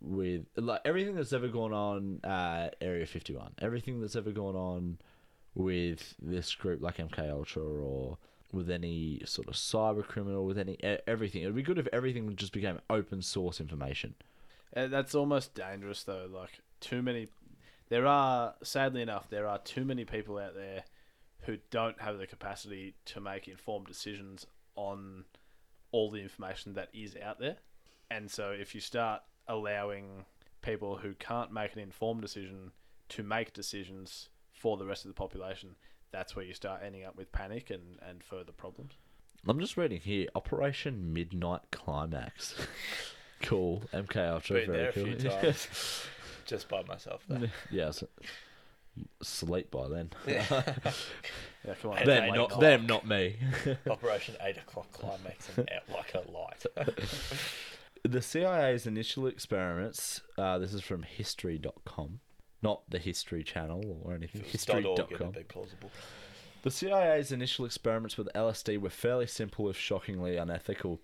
[0.00, 4.98] with like everything that's ever gone on at Area 51, everything that's ever gone on
[5.54, 8.18] with this group like MK Ultra or
[8.52, 11.42] with any sort of cyber criminal, with any everything.
[11.42, 14.16] It would be good if everything just became open source information.
[14.76, 16.28] Uh, that's almost dangerous, though.
[16.30, 17.28] Like too many.
[17.90, 20.84] There are, sadly enough, there are too many people out there
[21.40, 25.24] who don't have the capacity to make informed decisions on
[25.92, 27.56] all the information that is out there.
[28.10, 30.24] And so, if you start allowing
[30.62, 32.72] people who can't make an informed decision
[33.10, 35.74] to make decisions for the rest of the population,
[36.12, 38.92] that's where you start ending up with panic and, and further problems.
[39.46, 42.54] I'm just reading here Operation Midnight Climax.
[43.42, 43.82] cool.
[43.92, 44.56] MK Ultra.
[44.56, 45.04] Been very there a cool.
[45.04, 45.68] few times,
[46.44, 47.22] just by myself.
[47.28, 47.48] Though.
[47.70, 47.90] yeah.
[47.90, 48.08] So,
[49.22, 50.10] sleep by then.
[51.62, 52.06] Yeah, come on.
[52.06, 52.60] Them, not night.
[52.60, 53.36] them, not me.
[53.90, 56.64] Operation Eight O'clock Climax and out like a light.
[58.02, 62.20] The CIA's initial experiments, uh, this is from history.com,
[62.62, 65.32] not the History Channel or anything, If it was history.com.
[65.32, 65.90] be plausible.
[66.62, 71.00] The CIA's initial experiments with LSD were fairly simple if shockingly unethical.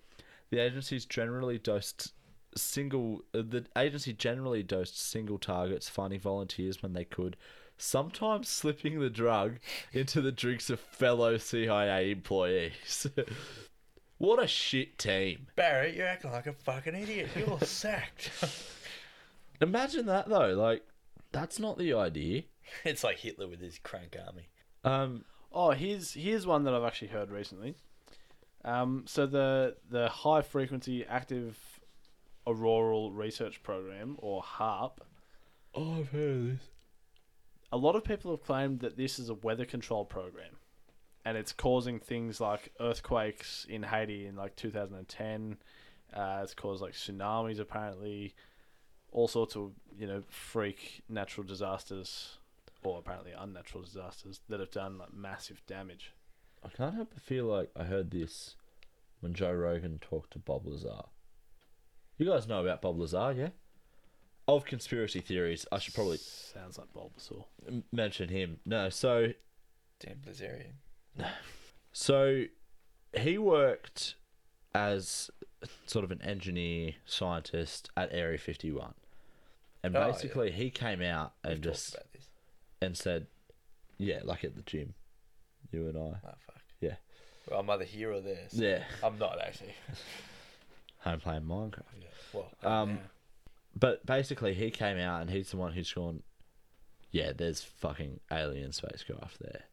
[0.49, 2.13] The agency's generally dosed
[2.57, 7.37] single uh, the agency generally dosed single targets, finding volunteers when they could,
[7.77, 9.59] sometimes slipping the drug
[9.93, 13.07] into the drinks of fellow CIA employees.
[14.17, 15.47] what a shit team.
[15.55, 17.29] Barry, you're acting like a fucking idiot.
[17.35, 18.31] You're sacked.
[19.61, 20.83] Imagine that though, like
[21.31, 22.43] that's not the idea.
[22.83, 24.49] it's like Hitler with his crank army.
[24.83, 27.75] Um Oh, here's here's one that I've actually heard recently.
[28.63, 31.57] Um, so the the High Frequency Active
[32.47, 34.99] Auroral Research Program, or HAARP,
[35.75, 36.69] Oh, I've heard of this.
[37.71, 40.55] a lot of people have claimed that this is a weather control program,
[41.25, 45.57] and it's causing things like earthquakes in Haiti in like 2010.
[46.13, 48.33] Uh, it's caused like tsunamis apparently,
[49.11, 52.37] all sorts of you know freak natural disasters,
[52.83, 56.13] or apparently unnatural disasters that have done like massive damage.
[56.63, 58.55] I can't help but feel like I heard this
[59.19, 61.03] when Joe Rogan talked to Bob Lazar.
[62.17, 63.49] You guys know about Bob Lazar, yeah?
[64.47, 67.43] Of conspiracy theories, I should probably sounds like Bulbasaur.
[67.67, 68.59] m- mention him.
[68.65, 69.33] No, so
[69.99, 70.73] Damn Blazarian.
[71.91, 72.43] so
[73.17, 74.15] he worked
[74.73, 75.29] as
[75.85, 78.93] sort of an engineer scientist at Area 51.
[79.83, 80.11] And Oh, yeah.
[80.11, 82.29] basically he came out We've and talked just about this.
[82.81, 83.27] and said,
[83.97, 84.93] yeah, like at the gym.
[85.71, 86.01] You and I.
[86.01, 86.61] Oh fuck.
[86.79, 86.95] Yeah.
[87.49, 88.45] Well, I'm either here or there.
[88.49, 88.83] so Yeah.
[89.03, 89.73] I'm not actually.
[91.07, 91.83] Home playing Minecraft.
[91.99, 92.07] Yeah.
[92.33, 92.51] Well.
[92.63, 92.97] Um, yeah.
[93.79, 96.23] But basically, he came out and he's the one who's gone.
[97.11, 99.63] Yeah, there's fucking alien spacecraft there,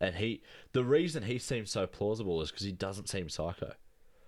[0.00, 0.42] and he.
[0.72, 3.72] The reason he seems so plausible is because he doesn't seem psycho.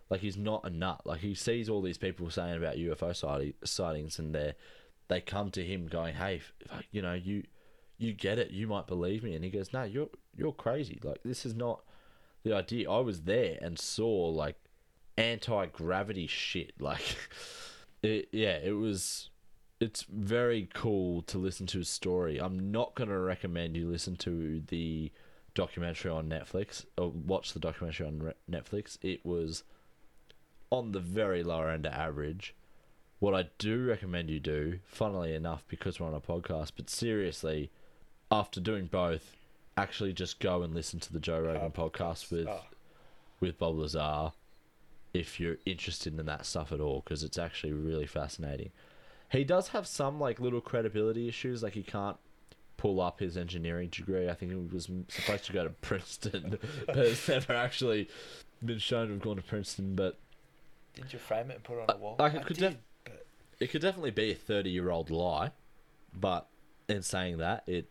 [0.08, 1.02] Like he's not a nut.
[1.04, 4.54] Like he sees all these people saying about UFO sighting, sightings, and they
[5.08, 6.42] they come to him going, "Hey,
[6.90, 7.42] you know, you
[7.98, 8.50] you get it.
[8.50, 11.00] You might believe me." And he goes, "No, you're you're crazy.
[11.02, 11.82] Like this is not
[12.44, 12.90] the idea.
[12.90, 14.56] I was there and saw like
[15.16, 16.72] anti gravity shit.
[16.80, 17.16] Like,
[18.02, 19.30] it, yeah, it was.
[19.78, 22.38] It's very cool to listen to his story.
[22.38, 25.12] I'm not going to recommend you listen to the
[25.54, 28.96] documentary on Netflix or watch the documentary on Re- Netflix.
[29.02, 29.64] It was
[30.70, 32.54] on the very lower end of average.
[33.18, 37.70] What I do recommend you do, funnily enough, because we're on a podcast, but seriously,
[38.30, 39.32] after doing both,
[39.76, 42.64] actually just go and listen to the Joe Rogan podcast with oh,
[43.40, 44.32] with Bob Lazar
[45.16, 48.70] if you're interested in that stuff at all because it's actually really fascinating.
[49.30, 52.16] He does have some like little credibility issues, like he can't
[52.76, 54.28] pull up his engineering degree.
[54.28, 58.08] I think he was supposed to go to Princeton, but has never actually
[58.64, 59.94] been shown to have gone to Princeton.
[59.94, 60.18] But
[60.94, 62.16] Did you frame it and put it on a wall?
[62.18, 63.26] like it I could did, def- but
[63.58, 65.52] it could definitely be a thirty-year-old lie.
[66.12, 66.46] But
[66.88, 67.86] in saying that, it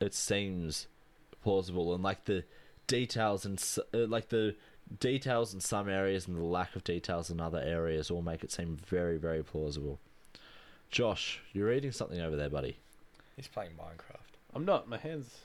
[0.00, 0.86] it seems
[1.42, 2.44] plausible and like the
[2.86, 4.54] details and uh, like the
[5.00, 8.52] details in some areas and the lack of details in other areas all make it
[8.52, 9.98] seem very very plausible.
[10.90, 12.76] Josh, you're reading something over there, buddy.
[13.36, 14.36] he's playing Minecraft.
[14.54, 14.88] I'm not.
[14.88, 15.38] My hands.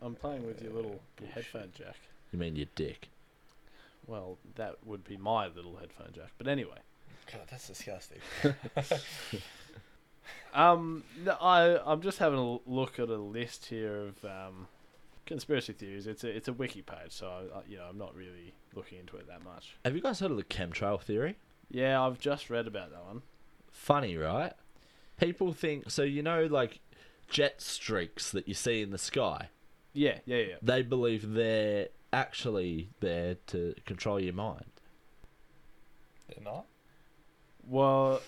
[0.00, 1.96] I'm playing with your little your headphone jack.
[2.32, 3.08] You mean your dick?
[4.06, 6.30] Well, that would be my little headphone jack.
[6.38, 6.78] But anyway,
[7.30, 8.18] God, that's disgusting.
[10.54, 14.68] um, no, I I'm just having a look at a list here of um,
[15.26, 16.06] conspiracy theories.
[16.06, 18.98] It's a it's a wiki page, so I, I, you know I'm not really looking
[18.98, 19.76] into it that much.
[19.84, 21.36] Have you guys heard of the chemtrail theory?
[21.70, 23.22] Yeah, I've just read about that one.
[23.70, 24.52] Funny, right?
[25.20, 26.02] People think so.
[26.02, 26.80] You know, like
[27.28, 29.50] jet streaks that you see in the sky.
[29.92, 30.54] Yeah, yeah, yeah.
[30.62, 34.66] They believe they're actually there to control your mind.
[36.28, 36.66] They're not.
[37.66, 38.20] Well,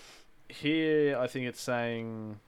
[0.49, 2.39] here I think it's saying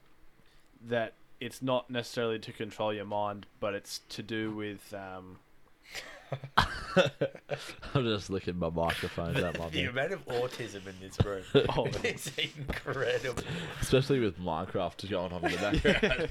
[0.88, 5.40] that it's not necessarily to control your mind, but it's to do with um,
[6.96, 9.34] I'm just licking my microphone.
[9.34, 11.44] That the amount of autism in this room
[11.76, 11.86] Oh.
[12.04, 13.44] is incredible.
[13.82, 16.30] especially with Minecraft going on in the background.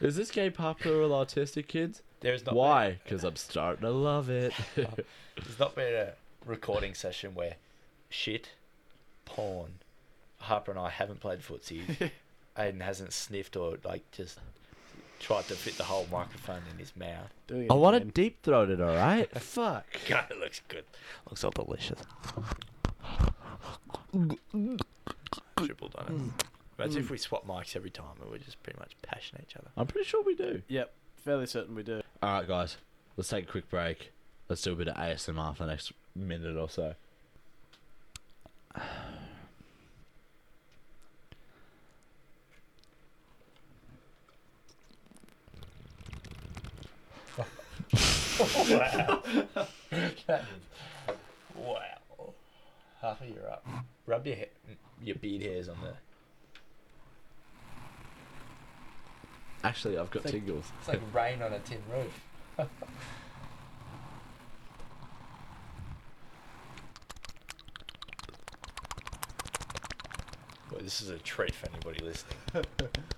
[0.00, 2.02] Is this game popular with autistic kids?
[2.20, 2.98] There's not Why?
[3.02, 4.52] Because I'm starting to love it.
[4.76, 4.86] Been,
[5.36, 6.12] there's not been a
[6.46, 7.56] recording session where
[8.08, 8.50] shit,
[9.24, 9.72] porn,
[10.38, 12.10] Harper and I haven't played footsie.
[12.58, 14.38] Aiden hasn't sniffed or like just
[15.20, 17.32] tried to fit the whole microphone in his mouth.
[17.46, 18.10] doing it I want to again.
[18.14, 18.80] deep throated.
[18.80, 19.30] All right.
[19.40, 19.86] Fuck.
[20.08, 20.84] God, it looks good.
[21.28, 22.00] Looks all delicious.
[25.56, 26.44] Triple done it.
[26.78, 29.68] Imagine if we swap mics every time and we just pretty much passion each other.
[29.76, 30.62] I'm pretty sure we do.
[30.68, 30.92] Yep,
[31.24, 32.00] fairly certain we do.
[32.22, 32.76] All right, guys.
[33.16, 34.12] Let's take a quick break.
[34.48, 36.94] Let's do a bit of ASMR for the next minute or so.
[48.38, 49.22] Wow.
[51.56, 52.34] wow.
[53.00, 53.64] Half of you're up.
[53.68, 55.94] Uh, rub your ha- your beard hairs on the.
[59.64, 60.64] Actually, I've got It's like- tingles.
[60.80, 62.20] It's like rain on a tin roof.
[70.70, 72.36] Well, this is a treat for anybody listening.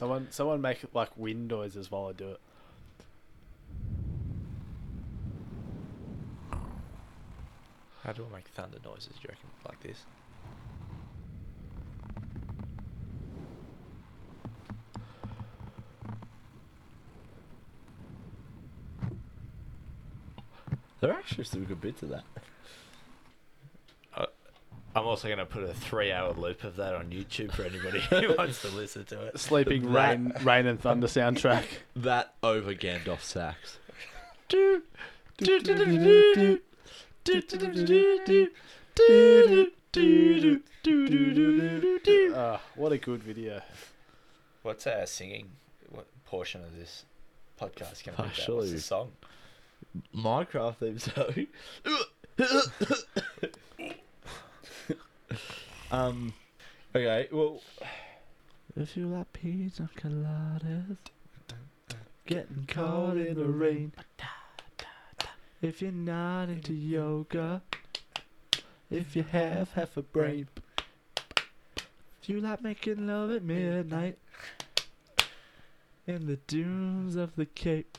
[0.00, 2.40] Someone, someone make like wind noises while I do it.
[8.02, 9.08] How do I make thunder noises?
[9.08, 10.06] Do you reckon like this?
[21.02, 22.24] There are actually some good bits of that.
[25.00, 28.36] I'm also going to put a three-hour loop of that on YouTube for anybody who
[28.36, 29.40] wants to listen to it.
[29.40, 31.64] Sleeping That- rain, rain and thunder soundtrack.
[31.96, 33.78] That over Gandalf sax.
[42.36, 43.62] Ah, what a good video.
[44.62, 45.52] What's our singing
[45.88, 47.06] what portion of this
[47.58, 48.54] podcast going to be about?
[48.54, 49.12] What's the song?
[50.14, 51.46] Minecraft theme song.
[55.90, 56.32] Um.
[56.94, 57.28] Okay.
[57.32, 57.60] Well.
[58.76, 60.96] If you like pizza and coladas,
[62.26, 63.92] getting caught in the rain.
[65.60, 67.62] If you're not into yoga,
[68.90, 70.48] if you have half a brain.
[72.22, 74.18] If you like making love at midnight,
[76.06, 77.98] in the dunes of the Cape.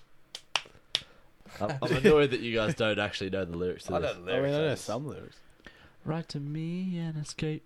[1.60, 4.18] I'm, I'm annoyed that you guys don't actually know the lyrics to I this.
[4.18, 5.38] know the I mean, I know some lyrics.
[6.06, 7.64] Write to me and escape.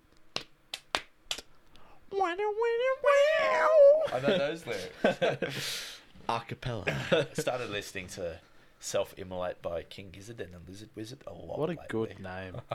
[4.16, 5.98] I know those lyrics.
[6.28, 6.88] Acapella.
[7.12, 8.38] I started listening to
[8.80, 11.58] Self Immolate by King Gizzard and the Lizard Wizard a lot.
[11.58, 11.84] What a lately.
[11.88, 12.60] good name.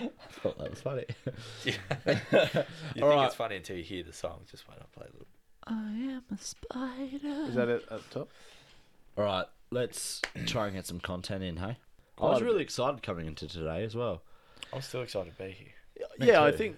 [0.00, 1.04] I thought that was funny.
[1.64, 1.72] Yeah.
[2.06, 2.66] you think
[3.02, 3.26] Alright.
[3.28, 4.40] it's funny until you hear the song.
[4.50, 5.26] Just why I'll play a little.
[5.66, 7.48] I am a spider.
[7.48, 8.28] Is that it at the top?
[9.16, 11.78] All right, let's try and get some content in, hey?
[12.18, 14.22] I was really excited coming into today as well.
[14.72, 15.68] I'm still excited to be here.
[16.18, 16.76] Me yeah, I think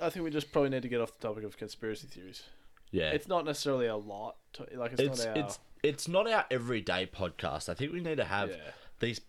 [0.00, 2.42] I think we just probably need to get off the topic of conspiracy theories.
[2.90, 4.36] Yeah, It's not necessarily a lot.
[4.54, 5.44] To, like it's, it's not our.
[5.44, 7.68] it's it's not our everyday podcast.
[7.68, 8.56] I think we need to have Yeah.
[9.00, 9.20] these.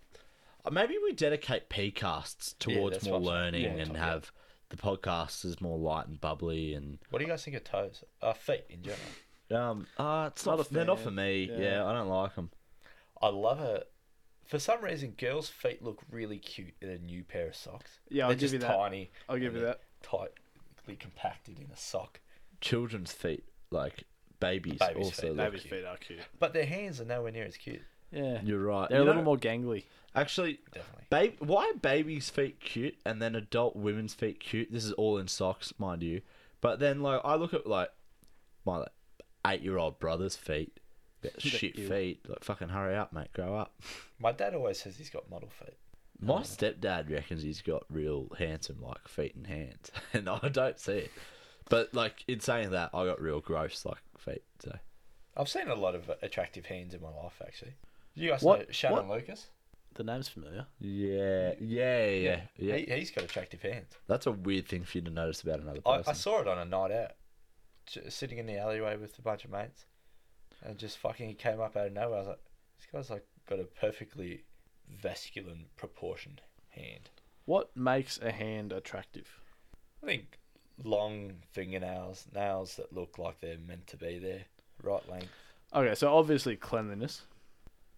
[0.66, 4.06] uh, Maybe we dedicate PCasts towards that's more learning yeah, and yeah.
[4.06, 4.32] have
[4.70, 8.04] the podcast is more light and bubbly and What do you guys think of toes?
[8.22, 9.70] Uh, feet in general.
[9.72, 9.88] um.
[9.98, 10.68] Uh, it's Not not.
[10.70, 11.50] a they're not for me.
[11.52, 11.58] Yeah.
[11.60, 11.86] Yeah.
[11.86, 12.52] I don't like them.
[13.22, 13.92] I love it.
[14.46, 18.00] For some reason, girls' feet look really cute in a new pair of socks.
[18.10, 18.76] Yeah, I'll They're give just you that.
[18.76, 19.12] tiny.
[19.28, 19.82] I'll give you they're that.
[20.90, 22.20] Tightly compacted in a sock.
[22.62, 24.04] Children's feet, like
[24.40, 25.22] babies, Babies' also.
[25.22, 25.74] feet, look- Baby's cute.
[25.74, 26.20] feet are cute.
[26.40, 27.82] But their hands are nowhere near as cute.
[28.12, 28.42] Yeah.
[28.44, 28.90] You're right.
[28.90, 29.84] They're You a little know- more gangly.
[30.16, 31.06] Actually, Definitely.
[31.12, 34.72] baby, why are babies' feet cute and then adult women's feet cute?
[34.72, 36.22] This is all in socks, mind you.
[36.62, 37.92] But then, like, I look at like
[38.66, 38.90] my like,
[39.46, 40.80] eight-year-old brother's feet,
[41.22, 41.88] got shit Ew.
[41.88, 42.28] feet.
[42.28, 43.80] Like, fucking hurry up, mate, grow up.
[44.20, 45.78] My dad always says he's got model feet.
[46.22, 50.94] My stepdad reckons he's got real handsome like feet and hands, and I don't see
[50.94, 51.12] it.
[51.70, 54.44] But like in saying that, I got real gross like feet.
[54.60, 54.76] So
[55.38, 57.74] I've seen a lot of uh, attractive hands in my life, actually.
[58.16, 59.48] You guys What- know Shannon what- Lucas?
[59.96, 60.66] The name's familiar.
[60.80, 62.76] yeah, yeah, yeah, yeah.
[62.78, 63.98] He, he's got attractive hands.
[64.08, 66.04] That's a weird thing for you to notice about another person.
[66.08, 67.12] I saw it on a night out,
[67.88, 69.86] j- sitting in the alleyway with a bunch of mates,
[70.64, 72.16] and just fucking he came up out of nowhere.
[72.18, 72.40] I was like,
[72.78, 74.44] this guy's like got a perfectly
[74.90, 77.10] vascular proportioned hand.
[77.46, 79.28] What makes a hand attractive?
[80.04, 80.38] I think
[80.84, 84.44] long fingernails, nails that look like they're meant to be there,
[84.84, 85.30] right length.
[85.74, 87.24] Okay, so obviously cleanliness.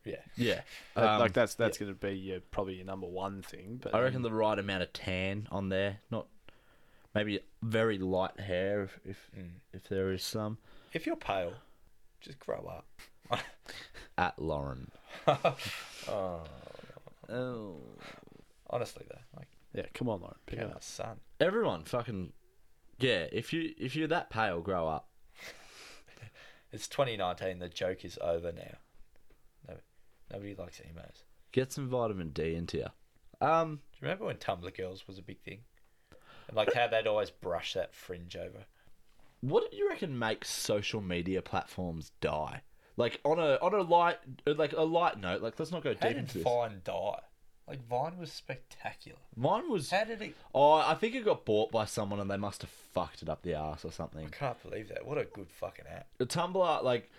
[0.04, 0.62] Yeah, yeah,
[0.96, 3.80] That- Um, like that's that's going to be your probably your number one thing.
[3.82, 6.28] But I reckon then- the right amount of tan on there, not
[7.14, 9.50] maybe very light hair if if, Mm.
[9.74, 10.58] if there is some.
[10.94, 11.54] if you're pale,
[12.20, 12.88] just grow up.
[14.18, 14.92] At Lauren.
[15.28, 16.44] oh,
[17.32, 17.82] Oh.
[18.70, 20.84] honestly though, like yeah, come on, Lauren, pick pick it up up.
[20.84, 21.20] the.
[21.40, 22.34] Everyone fucking
[23.00, 23.26] yeah.
[23.32, 25.08] If you if you're that pale, grow up.
[26.74, 27.60] It's 2019.
[27.60, 28.78] The joke is over now.
[29.68, 29.76] No,
[30.32, 31.24] nobody likes emos.
[31.52, 33.46] Get some vitamin D into you.
[33.46, 35.60] Um, Do you remember when Tumblr girls was a big thing?
[36.48, 38.64] And like how they'd always brush that fringe over.
[39.42, 42.62] what do you reckon makes social media platforms die?
[43.02, 45.42] Like on a on a light uh, like a light note.
[45.42, 46.44] Like let's not go How deep did into this.
[46.44, 47.20] Vine die?
[47.68, 49.18] Like Vine was spectacular.
[49.36, 50.36] Mine was How did it?
[50.54, 53.42] oh I think it got bought by someone and they must have fucked it up
[53.44, 54.20] the ass or something.
[54.20, 54.40] I something.
[54.40, 55.06] can't believe that.
[55.06, 56.08] What a good fucking app.
[56.18, 57.10] The Tumblr like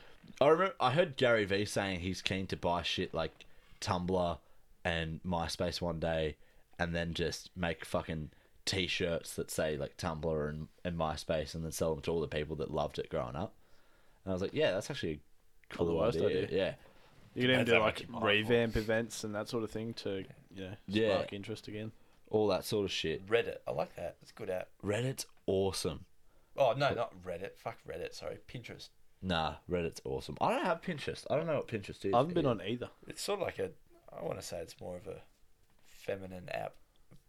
[0.40, 3.44] I remember I heard Gary Vee saying he's keen to buy shit like
[3.80, 4.38] Tumblr
[4.84, 6.36] and MySpace one day
[6.78, 8.30] and then just make fucking
[8.64, 12.28] t-shirts that say like Tumblr and, and MySpace and then sell them to all the
[12.28, 13.54] people that loved it growing up.
[14.24, 15.20] And I was like, yeah, that's actually a
[15.72, 16.44] cool the worst idea.
[16.44, 16.48] idea.
[16.50, 16.74] Yeah.
[17.34, 18.26] You can even Depends do how like much you buy it for.
[18.26, 21.14] revamp events and that sort of thing to you know Yeah.
[21.14, 21.92] spark interest again.
[22.30, 23.26] All that sort of shit.
[23.26, 23.56] Reddit.
[23.66, 24.16] I like that.
[24.22, 24.68] It's a good app.
[24.84, 26.04] Reddit's awesome.
[26.56, 27.56] Oh no, not Reddit.
[27.56, 28.14] Fuck Reddit.
[28.14, 28.88] Sorry, Pinterest.
[29.22, 30.36] Nah, Reddit's awesome.
[30.40, 31.24] I don't have Pinterest.
[31.30, 32.12] I don't know what Pinterest is.
[32.12, 32.90] I haven't been on either.
[33.06, 33.70] It's sort of like a.
[34.12, 35.22] I want to say it's more of a
[35.86, 36.74] feminine app,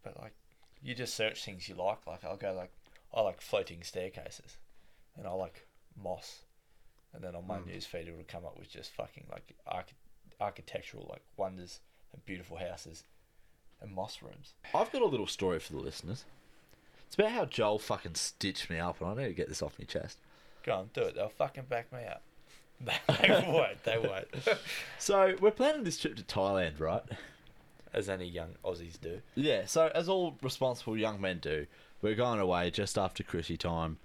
[0.04, 0.34] but like
[0.82, 2.06] you just search things you like.
[2.08, 2.72] Like I'll go like
[3.14, 4.58] I like floating staircases,
[5.18, 5.68] and I like
[6.02, 6.40] moss,
[7.14, 7.68] and then on my Mm.
[7.68, 9.94] news feed it would come up with just fucking like arch-
[10.42, 11.80] architectural like wonders
[12.12, 13.04] and beautiful houses,
[13.82, 14.54] and moss rooms.
[14.74, 16.26] I've got a little story for the listeners.
[17.08, 19.78] It's about how Joel fucking stitched me up, and I need to get this off
[19.80, 20.18] my chest.
[20.64, 21.16] Go on, do it.
[21.16, 22.22] They'll fucking back me up.
[22.82, 23.84] they won't.
[23.84, 24.28] They won't.
[25.00, 27.04] So we're planning this trip to Thailand, right?
[27.94, 29.22] As any young Aussies do.
[29.36, 29.66] Yeah.
[29.66, 31.68] So as all responsible young men do,
[32.02, 33.98] we're going away just after Chrissy time.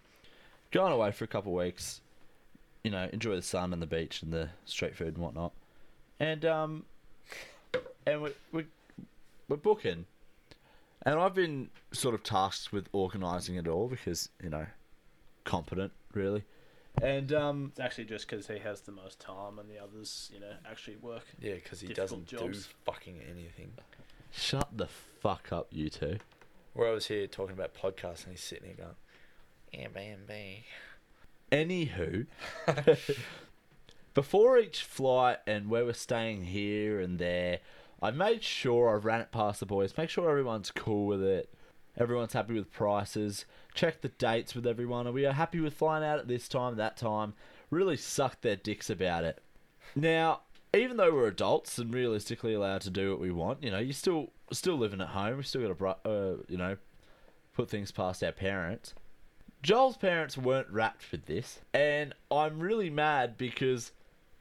[0.71, 2.01] Going away for a couple of weeks.
[2.85, 5.53] You know, enjoy the sun and the beach and the street food and whatnot.
[6.21, 6.85] And um,
[8.07, 8.67] and we we
[9.49, 10.07] we're booking.
[11.03, 14.67] And I've been sort of tasked with organising it all because you know,
[15.45, 16.45] competent really.
[17.01, 20.41] And um, It's actually just because he has the most time and the others, you
[20.41, 21.25] know, actually work.
[21.41, 22.67] Yeah, because he doesn't jobs.
[22.67, 23.73] do fucking anything.
[24.33, 24.89] shut the
[25.21, 26.19] fuck up, you two.
[26.75, 28.97] Where I was here talking about podcasts and he's sitting here going,
[29.73, 30.65] Airbnb.
[31.51, 32.27] Anywho,
[34.15, 37.61] before each flight and where we're staying here and there,
[38.03, 41.53] I made sure I ran it past the boys, make sure everyone's cool with it,
[41.97, 43.45] everyone's happy with prices,
[43.75, 46.77] check the dates with everyone, and we are happy with flying out at this time,
[46.77, 47.35] that time.
[47.71, 49.43] Really sucked their dicks about it.
[49.95, 50.41] Now,
[50.75, 53.93] even though we're adults and realistically allowed to do what we want, you know, you're
[53.93, 55.39] still still living at home.
[55.39, 56.77] We still got to, uh, you know,
[57.55, 58.95] put things past our parents.
[59.63, 63.93] Joel's parents weren't wrapped for this, and I'm really mad because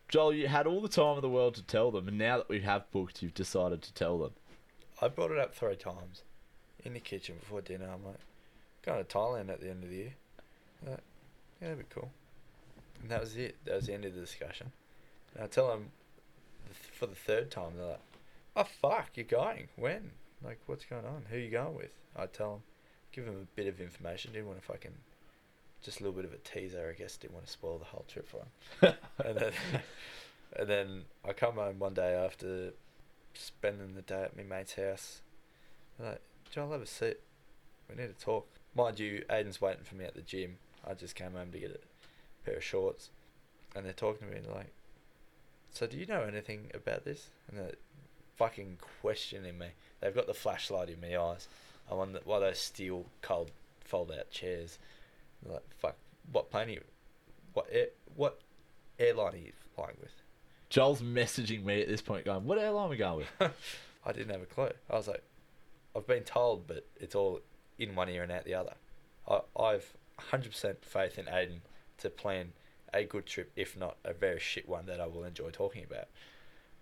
[0.09, 2.49] Joel, you had all the time in the world to tell them, and now that
[2.49, 4.31] we have booked, you've decided to tell them.
[5.01, 6.21] I brought it up three times
[6.83, 7.85] in the kitchen before dinner.
[7.85, 8.19] I'm like,
[8.83, 10.13] going to Thailand at the end of the year.
[10.85, 10.99] Like,
[11.61, 12.09] yeah, that'd be cool.
[13.01, 13.57] And that was it.
[13.65, 14.71] That was the end of the discussion.
[15.35, 15.91] And I tell them
[16.93, 18.01] for the third time, they're like,
[18.55, 19.67] "Oh fuck, you're going?
[19.75, 20.11] When?
[20.43, 21.25] Like, what's going on?
[21.29, 22.61] Who are you going with?" I tell them,
[23.11, 24.31] give them a bit of information.
[24.31, 24.95] Didn't want to fucking
[25.81, 27.17] just a little bit of a teaser, I guess.
[27.17, 28.95] Didn't want to spoil the whole trip for him.
[29.25, 29.51] and then,
[30.57, 32.73] and then I come home one day after
[33.33, 35.21] spending the day at my mate's house.
[35.99, 36.21] I'm like,
[36.51, 37.19] Joel, have a seat.
[37.89, 38.47] We need to talk.
[38.75, 40.57] Mind you, Aiden's waiting for me at the gym.
[40.87, 43.09] I just came home to get a pair of shorts,
[43.75, 44.73] and they're talking to me and they're like,
[45.71, 47.75] "So do you know anything about this?" And they're
[48.35, 49.67] fucking questioning me.
[49.99, 51.47] They've got the flashlight in my eyes.
[51.89, 53.51] I'm on the, one of those steel cold
[53.83, 54.77] fold-out chairs.
[55.43, 55.95] They're like, "Fuck,
[56.31, 56.83] what plane are you?
[57.53, 58.41] What air, what
[58.99, 60.11] airline are you flying with?"
[60.69, 63.51] Joel's messaging me at this point, going, "What airline are we going with?"
[64.05, 64.71] I didn't have a clue.
[64.89, 65.23] I was like,
[65.95, 67.41] I've been told, but it's all
[67.77, 68.73] in one ear and out the other.
[69.27, 69.93] I, I've
[70.31, 71.59] 100% faith in Aiden
[71.99, 72.53] to plan
[72.93, 76.07] a good trip, if not a very shit one that I will enjoy talking about.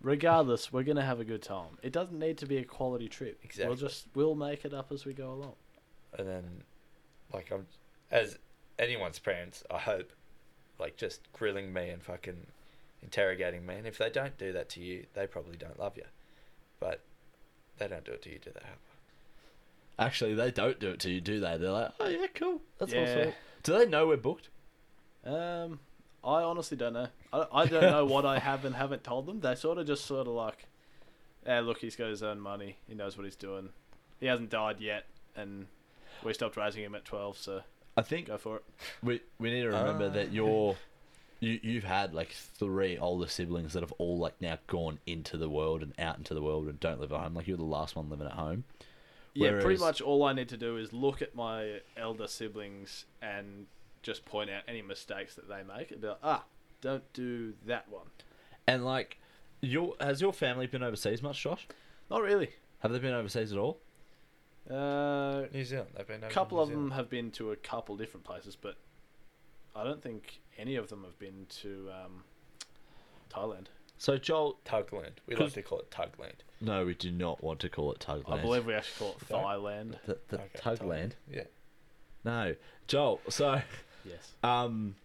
[0.02, 1.78] Regardless, we're gonna have a good time.
[1.82, 3.40] It doesn't need to be a quality trip.
[3.44, 3.68] Exactly.
[3.68, 5.56] We'll just we'll make it up as we go along.
[6.18, 6.64] And then,
[7.34, 7.66] like, I'm
[8.12, 8.38] as
[8.80, 10.12] anyone's parents, I hope,
[10.80, 12.48] like, just grilling me and fucking
[13.02, 13.76] interrogating me.
[13.76, 16.06] And if they don't do that to you, they probably don't love you.
[16.80, 17.02] But
[17.78, 18.62] they don't do it to you, do they?
[19.98, 21.56] Actually, they don't do it to you, do they?
[21.58, 22.62] They're like, "Oh yeah, cool.
[22.78, 23.02] That's Yeah.
[23.04, 24.50] awesome." Do they know we're booked?
[25.24, 25.80] Um,
[26.24, 27.08] I honestly don't know.
[27.32, 29.40] I, I don't know what I have and haven't told them.
[29.40, 30.68] They sort of just sort of like,
[31.46, 32.76] yeah, look, he's got his own money.
[32.88, 33.70] He knows what he's doing.
[34.20, 35.06] He hasn't died yet,
[35.36, 35.68] and
[36.24, 37.62] we stopped raising him at twelve, so
[37.98, 38.64] I think go for it.
[39.04, 40.10] we we need to remember Ah.
[40.10, 40.76] that you're
[41.40, 45.50] you you've had like three older siblings that have all like now gone into the
[45.50, 47.34] world and out into the world and don't live at home.
[47.34, 48.64] Like you're the last one living at home.
[49.34, 53.66] Yeah, pretty much all I need to do is look at my elder siblings and
[54.02, 56.44] just point out any mistakes that they make and be like, ah,
[56.80, 58.06] don't do that one.
[58.68, 59.18] And like,
[59.62, 61.68] your has your family been overseas much, Josh?
[62.10, 62.52] Not really.
[62.80, 63.80] Have they been overseas at all?
[64.70, 65.90] Uh, New Zealand.
[65.96, 66.24] They've been.
[66.24, 68.76] a couple of them have been to a couple different places, but
[69.76, 72.24] I don't think any of them have been to um,
[73.32, 73.66] Thailand.
[73.98, 75.12] So Joel, Tugland.
[75.28, 76.36] We like to call it Tugland.
[76.60, 78.40] no, we do not want to call it Tugland.
[78.40, 79.44] I believe we actually call it Sorry?
[79.44, 79.96] Thailand.
[80.06, 81.12] the, the Okay, Tugland.
[81.32, 81.44] Yeah.
[82.26, 82.56] No,
[82.88, 83.22] Joel.
[83.30, 83.62] So,
[84.04, 84.34] Yes.
[84.44, 84.96] um,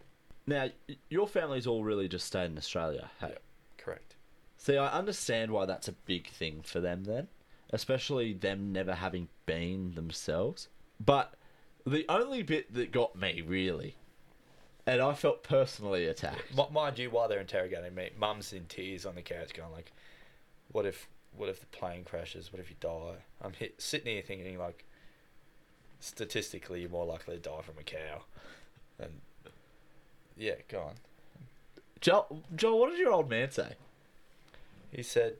[0.47, 3.09] now y- your family's all really just stayed in Australia.
[3.19, 3.29] Hey?
[3.29, 3.37] Yeah.
[3.77, 4.15] Correct.
[4.57, 7.27] See, I understand why that's a big thing for them then,
[7.71, 10.67] especially them never having been themselves.
[11.03, 11.33] But
[11.85, 13.95] the only bit that got me really,
[14.85, 16.57] and I felt personally attacked.
[16.57, 19.91] M- mind you, while they're interrogating me, Mum's in tears on the couch, going like,
[20.71, 22.51] "What if, what if the plane crashes?
[22.51, 24.85] What if you die?" I'm hit, sitting here thinking like,
[25.99, 28.23] statistically, you're more likely to die from a cow.
[28.99, 29.21] And
[30.37, 30.93] yeah, go on.
[31.99, 33.75] Joel, Joel, what did your old man say?
[34.91, 35.35] He said,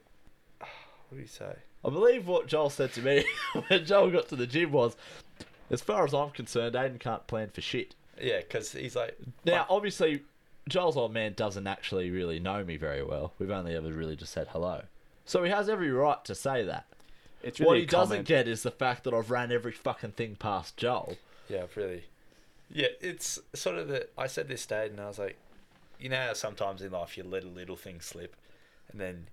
[0.62, 0.68] ah,
[1.10, 3.26] "What did he say?" I believe what Joel said to me
[3.68, 4.96] when Joel got to the gym was,
[5.70, 7.96] as far as I'm concerned, Aiden can't plan for shit.
[8.22, 10.24] Yeah, because he's like, Now, obviously,
[10.70, 13.34] Joel's old man doesn't actually really know me very well.
[13.40, 14.84] We've only ever really just said hello.
[15.26, 16.86] So he has every right to say that.
[17.44, 20.78] It's what he doesn't get is the fact that I've ran every fucking thing past
[20.78, 21.18] Joel.
[21.50, 22.04] Yeah, really.
[22.70, 24.08] Yeah, it's sort of the.
[24.18, 25.38] I said this day, and I was like,
[26.00, 28.36] you know, how sometimes in life you let a little thing slip,
[28.92, 29.28] and then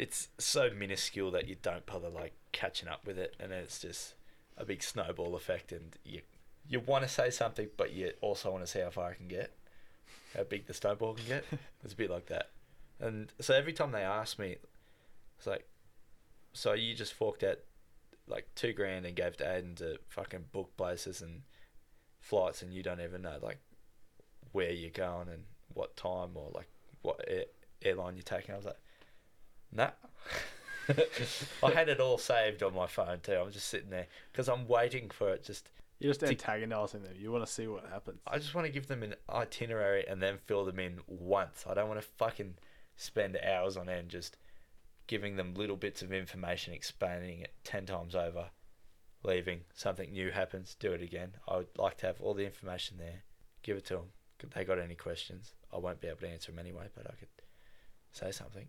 [0.00, 3.80] it's so minuscule that you don't bother like catching up with it, and then it's
[3.80, 4.14] just
[4.56, 6.22] a big snowball effect, and you
[6.66, 9.28] you want to say something, but you also want to see how far it can
[9.28, 9.54] get,
[10.34, 11.44] how big the snowball can get.
[11.84, 12.50] It's a bit like that,
[12.98, 14.56] and so every time they ask me,
[15.36, 15.68] it's like,
[16.54, 17.58] so you just forked out
[18.26, 21.42] like two grand and gave to Aiden to fucking book places and
[22.20, 23.58] flights and you don't even know like
[24.52, 25.44] where you're going and
[25.74, 26.68] what time or like
[27.02, 27.44] what air,
[27.82, 28.54] airline you're taking.
[28.54, 28.80] I was like,
[29.72, 29.90] nah.
[31.62, 33.34] I had it all saved on my phone too.
[33.34, 35.44] I'm just sitting there because I'm waiting for it.
[35.44, 37.14] Just You're just to- antagonizing them.
[37.18, 38.20] You want to see what happens.
[38.26, 41.64] I just want to give them an itinerary and then fill them in once.
[41.68, 42.54] I don't want to fucking
[42.96, 44.36] spend hours on end just
[45.06, 48.46] giving them little bits of information, explaining it ten times over,
[49.22, 49.60] leaving.
[49.74, 51.32] Something new happens, do it again.
[51.48, 53.22] I would like to have all the information there.
[53.62, 54.06] Give it to them.
[54.42, 57.14] If they got any questions, I won't be able to answer them anyway, but I
[57.14, 57.28] could
[58.12, 58.68] say something.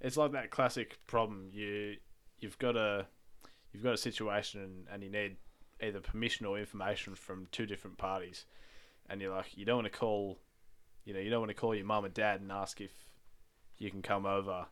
[0.00, 1.50] It's like that classic problem.
[1.52, 1.96] You
[2.38, 3.06] you've got a
[3.72, 5.36] you've got a situation and, and you need
[5.80, 8.46] either permission or information from two different parties,
[9.08, 10.38] and you're like you don't want to call,
[11.04, 12.92] you know, you don't want to call your mum and dad and ask if
[13.78, 14.66] you can come over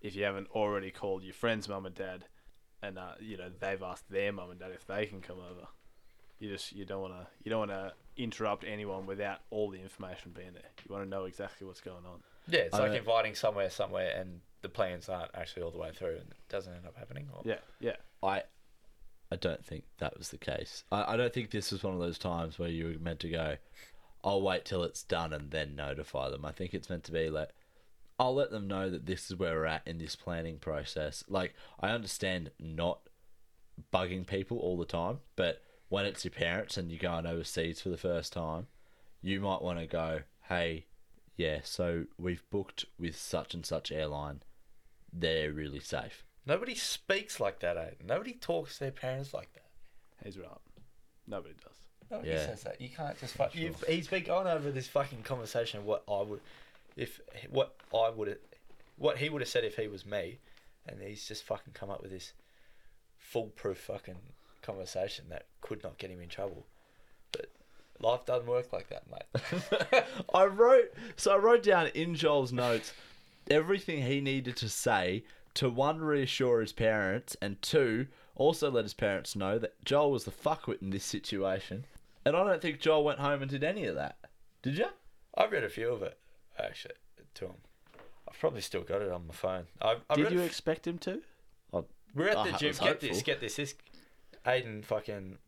[0.00, 2.24] if you haven't already called your friend's mum and dad,
[2.82, 5.66] and uh, you know they've asked their mum and dad if they can come over.
[6.38, 9.80] You just you don't want to you don't want to interrupt anyone without all the
[9.80, 10.70] information being there.
[10.86, 12.20] You want to know exactly what's going on.
[12.48, 15.90] Yeah, it's I like inviting somewhere, somewhere, and the plans aren't actually all the way
[15.92, 17.28] through, and it doesn't end up happening.
[17.32, 17.96] Or, Yeah, yeah.
[18.22, 18.42] I
[19.30, 20.84] I don't think that was the case.
[20.90, 23.28] I, I don't think this was one of those times where you were meant to
[23.28, 23.56] go,
[24.24, 26.44] I'll wait till it's done and then notify them.
[26.44, 27.50] I think it's meant to be like,
[28.18, 31.22] I'll let them know that this is where we're at in this planning process.
[31.28, 33.00] Like, I understand not
[33.92, 37.90] bugging people all the time, but when it's your parents and you're going overseas for
[37.90, 38.66] the first time,
[39.22, 40.86] you might want to go, hey,
[41.36, 44.42] yeah, so we've booked with such and such airline.
[45.12, 46.24] They're really safe.
[46.46, 48.06] Nobody speaks like that, Aiden.
[48.06, 49.64] Nobody talks to their parents like that.
[50.24, 50.48] He's right.
[51.26, 51.76] Nobody does.
[52.10, 52.46] Nobody Yeah.
[52.46, 52.80] says that.
[52.80, 53.34] You can't just.
[53.34, 55.80] Fuck, you've, he's been going over this fucking conversation.
[55.80, 56.40] Of what I would,
[56.96, 58.38] if what I would, have
[58.96, 60.38] what he would have said if he was me,
[60.86, 62.32] and he's just fucking come up with this
[63.18, 64.16] foolproof fucking
[64.62, 66.66] conversation that could not get him in trouble.
[67.32, 67.50] But
[68.00, 70.04] life doesn't work like that, mate.
[70.34, 72.92] I wrote so I wrote down in Joel's notes
[73.50, 75.24] everything he needed to say
[75.54, 80.24] to one reassure his parents and two also let his parents know that Joel was
[80.24, 81.84] the fuckwit in this situation.
[82.24, 84.18] And I don't think Joel went home and did any of that.
[84.62, 84.86] Did you?
[85.36, 86.18] I read a few of it
[86.58, 86.94] actually
[87.34, 87.54] to him.
[88.28, 89.64] I've probably still got it on my phone.
[89.80, 91.22] I, I Did you a f- expect him to?
[91.72, 92.68] Oh, We're at I the gym.
[92.68, 93.56] was Get this, get this.
[93.56, 93.74] This
[94.46, 95.38] Aiden fucking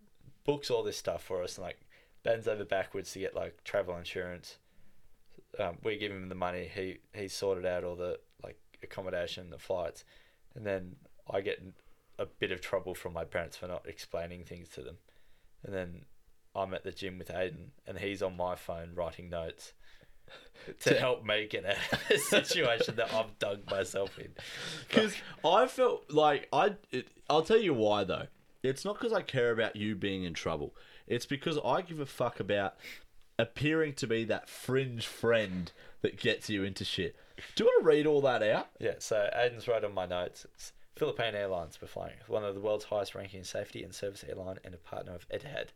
[0.44, 1.78] books all this stuff for us and like
[2.22, 4.56] bends over backwards to get like travel insurance.
[5.58, 6.70] Um, we give him the money.
[6.72, 10.04] He he sorted out all the like accommodation, the flights,
[10.54, 10.96] and then
[11.30, 11.62] I get
[12.18, 14.98] a bit of trouble from my parents for not explaining things to them.
[15.64, 16.04] And then
[16.54, 19.72] I'm at the gym with Aiden, and he's on my phone writing notes
[20.80, 24.32] to help me get out of the situation that I've dug myself in.
[24.88, 26.74] Because I felt like I.
[26.90, 28.26] It, I'll tell you why though.
[28.62, 30.74] It's not because I care about you being in trouble.
[31.06, 32.74] It's because I give a fuck about
[33.40, 35.70] appearing to be that fringe friend
[36.02, 37.16] that gets you into shit.
[37.54, 38.68] Do you want to read all that out?
[38.78, 40.44] Yeah, so Aiden's wrote on my notes.
[40.54, 42.14] It's Philippine Airlines we're flying.
[42.26, 45.68] One of the world's highest ranking safety and service airline and a partner of Etihad,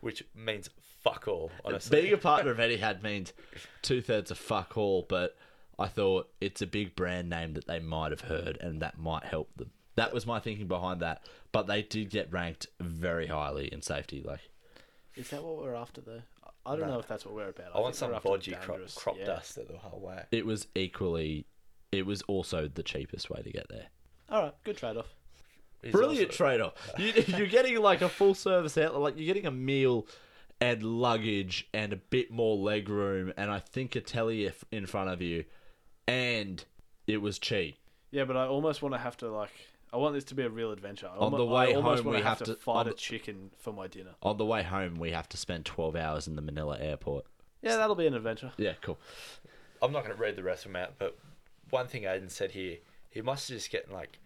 [0.00, 0.70] which means
[1.02, 2.00] fuck all, honestly.
[2.00, 3.32] Being a partner of Etihad means
[3.82, 5.36] two thirds of fuck all, but
[5.78, 9.24] I thought it's a big brand name that they might have heard and that might
[9.24, 9.70] help them.
[9.96, 11.24] That was my thinking behind that.
[11.50, 14.22] But they did get ranked very highly in safety.
[14.24, 14.48] Like,
[15.16, 16.22] Is that what we're after though?
[16.68, 16.94] I don't No.
[16.94, 17.74] know if that's what we're about.
[17.74, 19.24] I want think some we're bodgy crop, dangerous- crop yeah.
[19.26, 20.24] dust the whole way.
[20.30, 21.46] it was equally,
[21.92, 23.86] it was also the cheapest way to get there.
[24.30, 25.06] All right, good trade off.
[25.90, 26.74] Brilliant also- trade off.
[26.98, 30.06] You, you're getting like a full service outlet, like you're getting a meal
[30.60, 34.86] and luggage and a bit more leg room, and I think a telly if- in
[34.86, 35.44] front of you,
[36.06, 36.64] and
[37.06, 37.76] it was cheap.
[38.10, 39.50] Yeah, but I almost want to have to like.
[39.92, 41.08] I want this to be a real adventure.
[41.12, 42.88] I On the way I almost home, wanna we have, have to, to- fight on
[42.88, 44.10] a chicken for my dinner.
[44.22, 47.24] On the way home, we have to spend 12 hours in the Manila airport.
[47.62, 48.52] Yeah, that'll be an adventure.
[48.56, 48.98] Yeah, cool.
[49.82, 51.16] I'm not going to read the rest of them out, but
[51.70, 52.78] one thing Aiden said here,
[53.10, 54.18] he must have just getting like,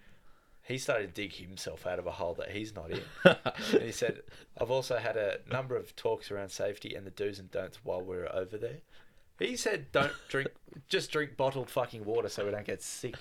[0.65, 3.01] he started to dig himself out of a hole that he's not in.
[3.25, 4.23] and he said,
[4.61, 8.01] I've also had a number of talks around safety and the do's and don'ts while
[8.01, 8.79] we were over there.
[9.39, 10.49] He said, don't drink,
[10.89, 13.15] just drink bottled fucking water so we don't get sick.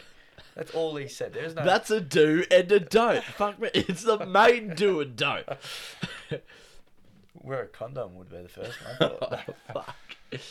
[0.56, 1.34] That's all he said.
[1.34, 1.64] There's no.
[1.64, 3.24] That's a do and a don't.
[3.38, 3.70] Fuck me.
[3.74, 5.48] It's the main do and don't.
[7.34, 9.12] Wear a condom would be the first one.
[9.22, 9.40] Oh,
[9.74, 9.96] fuck.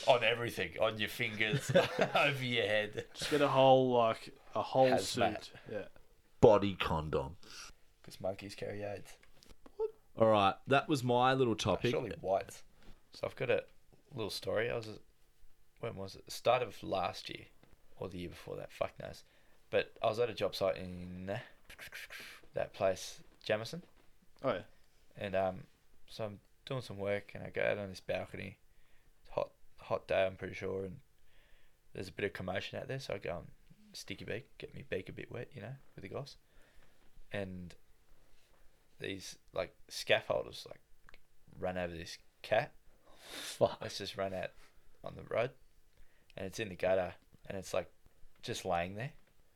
[0.07, 1.71] on everything, on your fingers,
[2.15, 3.05] over your head.
[3.15, 5.01] Just get a whole like a whole Hazmat.
[5.45, 5.51] suit.
[5.71, 5.83] Yeah.
[6.41, 7.37] Body condom.
[8.01, 9.13] Because monkeys carry AIDS.
[10.19, 11.93] All right, that was my little topic.
[11.93, 12.63] Surely whites.
[13.13, 13.65] So I've got a
[14.15, 14.71] little story.
[14.71, 14.89] I was,
[15.81, 16.31] when was it?
[16.31, 17.47] Start of last year,
[17.99, 18.73] or the year before that.
[18.73, 19.23] Fuck knows.
[19.71, 21.31] But I was at a job site in
[22.55, 23.83] that place, Jamison,
[24.43, 24.63] Oh yeah.
[25.17, 25.61] and um,
[26.09, 28.57] so I'm doing some work, and I go out on this balcony.
[29.23, 30.97] It's hot, hot day, I'm pretty sure, and
[31.95, 32.99] there's a bit of commotion out there.
[32.99, 33.47] So I go and
[33.93, 36.37] sticky beak, get me beak a bit wet, you know, with the goss,
[37.33, 37.75] and
[38.99, 40.81] these like scaffolders like
[41.59, 42.73] run over this cat.
[43.31, 43.79] Fuck.
[43.81, 44.51] Let's just run out
[45.05, 45.51] on the road,
[46.37, 47.15] and it's in the gutter,
[47.49, 47.89] and it's like
[48.43, 49.13] just laying there.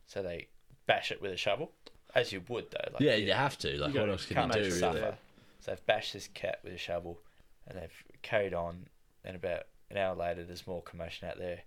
[0.07, 0.49] So they
[0.87, 1.73] bash it with a shovel,
[2.15, 2.93] as you would though.
[2.93, 3.77] Like Yeah, you have to.
[3.79, 4.79] Like, what else can you do, it really?
[4.79, 5.17] suffer.
[5.61, 7.21] So they've bashed this cat with a shovel,
[7.67, 8.87] and they've carried on.
[9.25, 11.61] And about an hour later, there's more commotion out there.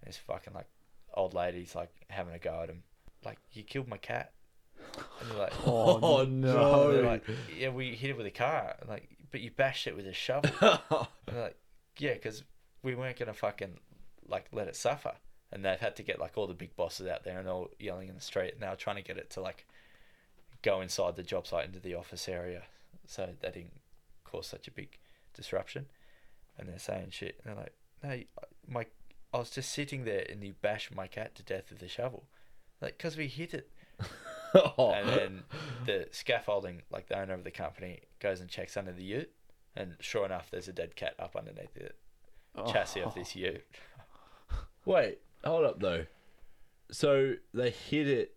[0.00, 0.68] And this fucking like
[1.14, 2.82] old lady's like having a go at him,
[3.24, 4.32] like you killed my cat.
[5.20, 6.92] And they're like, Oh, oh and no.
[6.92, 7.24] they're like,
[7.58, 8.76] yeah, we hit it with a car.
[8.80, 10.50] And like, but you bashed it with a shovel.
[10.60, 11.56] And they're like,
[11.98, 12.44] yeah, because
[12.82, 13.78] we weren't gonna fucking
[14.28, 15.12] like let it suffer.
[15.52, 18.08] And they've had to get like all the big bosses out there and all yelling
[18.08, 18.54] in the street.
[18.54, 19.66] And they were trying to get it to like
[20.62, 22.62] go inside the job site into the office area,
[23.06, 23.80] so they didn't
[24.24, 24.98] cause such a big
[25.34, 25.86] disruption.
[26.58, 27.40] And they're saying shit.
[27.42, 28.22] And they're like, no,
[28.68, 28.86] my
[29.32, 32.24] I was just sitting there and you bashed my cat to death with a shovel,
[32.80, 33.70] like because we hit it.
[34.54, 34.92] Oh.
[35.00, 35.42] And then
[35.86, 39.30] the scaffolding, like the owner of the company, goes and checks under the ute,
[39.76, 41.92] and sure enough, there's a dead cat up underneath the
[42.70, 43.64] chassis of this ute.
[44.84, 46.06] Wait, hold up though.
[46.90, 48.34] So they hit it.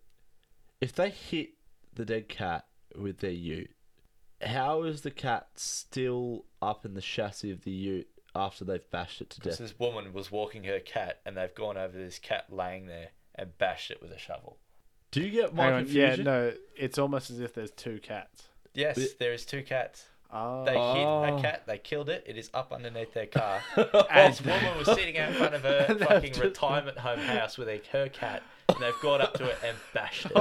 [0.80, 1.50] If they hit
[1.94, 3.70] the dead cat with their ute,
[4.42, 9.20] how is the cat still up in the chassis of the ute after they've bashed
[9.20, 9.58] it to death?
[9.58, 13.56] this woman was walking her cat, and they've gone over this cat laying there and
[13.58, 14.58] bashed it with a shovel.
[15.10, 16.24] Do you get my Hang on, yeah, confusion?
[16.24, 18.48] no, it's almost as if there's two cats.
[18.74, 20.06] Yes, there is two cats.
[20.36, 21.36] Oh, They hit Oh.
[21.38, 22.24] a cat, they killed it.
[22.26, 23.60] It is up underneath their car.
[23.76, 26.98] and And this oh, woman was sitting out in front of her fucking just- retirement
[26.98, 30.32] home house with her, her cat, and they've gone up to it and bashed it.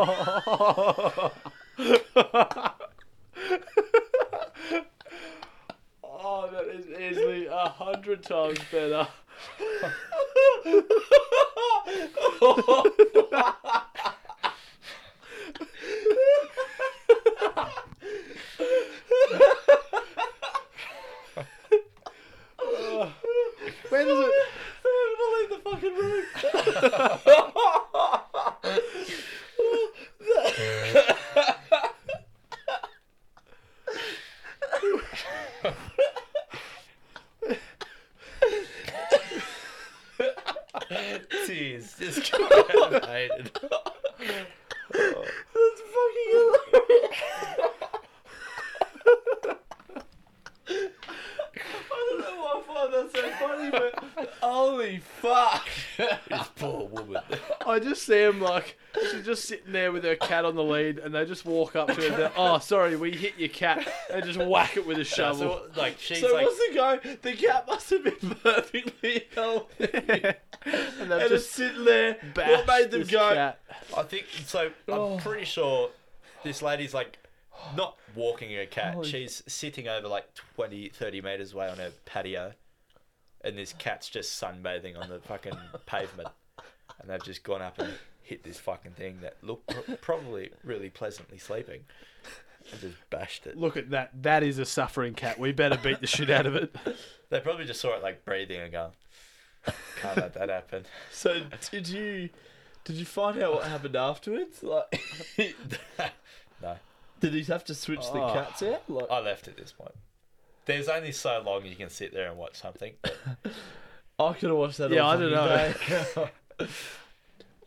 [6.04, 9.08] oh, that is easily a hundred times better.
[23.94, 24.32] When does it?
[25.40, 26.26] leave the fucking room.
[41.46, 43.52] Jeez, just contaminated.
[43.54, 43.62] That's
[45.94, 47.18] fucking hilarious.
[51.92, 53.94] I don't know why I find that so funny, but
[54.42, 55.68] holy fuck.
[55.98, 57.22] This poor woman.
[57.66, 58.78] I just see him like
[59.12, 61.88] she's just sitting there with her cat on the lead, and they just walk up
[61.88, 62.02] to her.
[62.08, 65.62] and they're, Oh, sorry, we hit your cat, and just whack it with a shovel.
[65.76, 66.98] So, like she's so like what's the guy?
[67.22, 69.88] The cat must have been perfectly healthy.
[70.66, 72.18] and they've and just sitting there.
[72.36, 73.34] What made them this go?
[73.34, 73.60] cat.
[73.96, 74.72] I think so.
[74.88, 75.14] Oh.
[75.16, 75.90] I'm pretty sure
[76.44, 77.18] this lady's like
[77.76, 79.06] not walking her cat.
[79.06, 82.54] She's sitting over like 20, 30 meters away on her patio,
[83.42, 86.30] and this cat's just sunbathing on the fucking pavement,
[87.00, 90.90] and they've just gone up and hit this fucking thing that looked pr- probably really
[90.90, 91.82] pleasantly sleeping,
[92.72, 93.58] and just bashed it.
[93.58, 94.12] Look at that.
[94.24, 95.38] That is a suffering cat.
[95.40, 96.76] We better beat the shit out of it.
[97.30, 98.92] They probably just saw it like breathing and going,
[100.00, 102.30] "Can't let that happen." So did you?
[102.84, 104.62] Did you find out what happened afterwards?
[104.62, 105.02] Like,
[106.62, 106.76] no,
[107.20, 108.34] did he have to switch the Oh.
[108.34, 108.84] cats out?
[108.88, 109.96] Like, I left at this point.
[110.66, 112.94] There's only so long you can sit there and watch something.
[113.02, 113.18] But
[114.20, 114.92] I could have watched that.
[114.92, 116.68] Yeah, all I don't fucking day.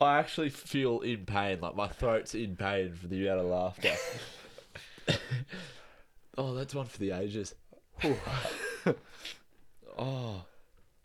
[0.00, 3.92] I actually feel in pain, like my throat's in pain for the amount of laughter.
[6.38, 7.54] oh, that's one for the ages.
[9.98, 10.44] Oh,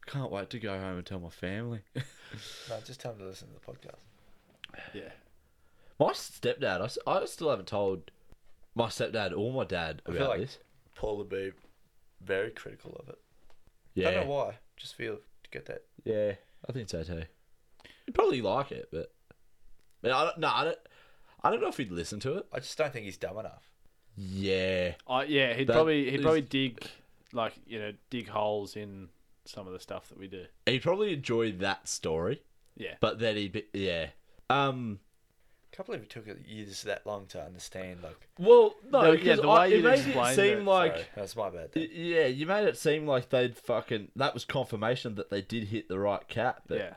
[0.05, 1.79] can't wait to go home and tell my family.
[1.95, 3.95] no, just tell them to listen to the podcast.
[4.93, 5.11] Yeah.
[5.99, 8.11] My stepdad, I, s- I still haven't told
[8.75, 10.57] my stepdad or my dad I about feel like- this.
[10.95, 11.51] Paul would be
[12.21, 13.17] very critical of it.
[13.95, 14.55] Yeah, Don't know why.
[14.77, 15.83] Just feel to get that.
[16.03, 16.33] yeah,
[16.67, 17.23] I think so too.
[18.11, 19.09] He'd probably like it, but,
[20.01, 20.77] but I don't, no, I don't.
[21.43, 22.45] I don't know if he'd listen to it.
[22.53, 23.71] I just don't think he's dumb enough.
[24.17, 26.85] Yeah, I yeah, he'd That probably he'd is- probably dig
[27.33, 29.07] like you know dig holes in
[29.45, 30.43] some of the stuff that we do.
[30.65, 32.41] he'd probably enjoy that story,
[32.75, 32.95] Yeah.
[32.99, 34.07] but then he'd be yeah.
[34.49, 34.99] Um.
[35.71, 38.03] I Can't believe it took years that long to understand.
[38.03, 40.57] Like, Well, no, No, yeah, because the I, way it you'd made it explained seem
[40.59, 41.69] it, like sorry, that's my bad.
[41.73, 45.69] y- yeah, you made it seem like they'd fucking that was confirmation that they did
[45.69, 46.93] hit the right cat, but yeah.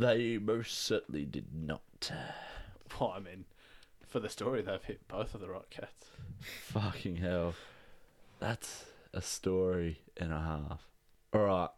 [0.00, 2.10] They most certainly did not.
[3.00, 3.44] Well, I mean,
[4.06, 6.06] for the story, they've hit both of the right cats.
[6.64, 7.54] Fucking hell,
[8.40, 8.84] that's
[9.14, 10.80] a story and a half.
[11.32, 11.68] All right.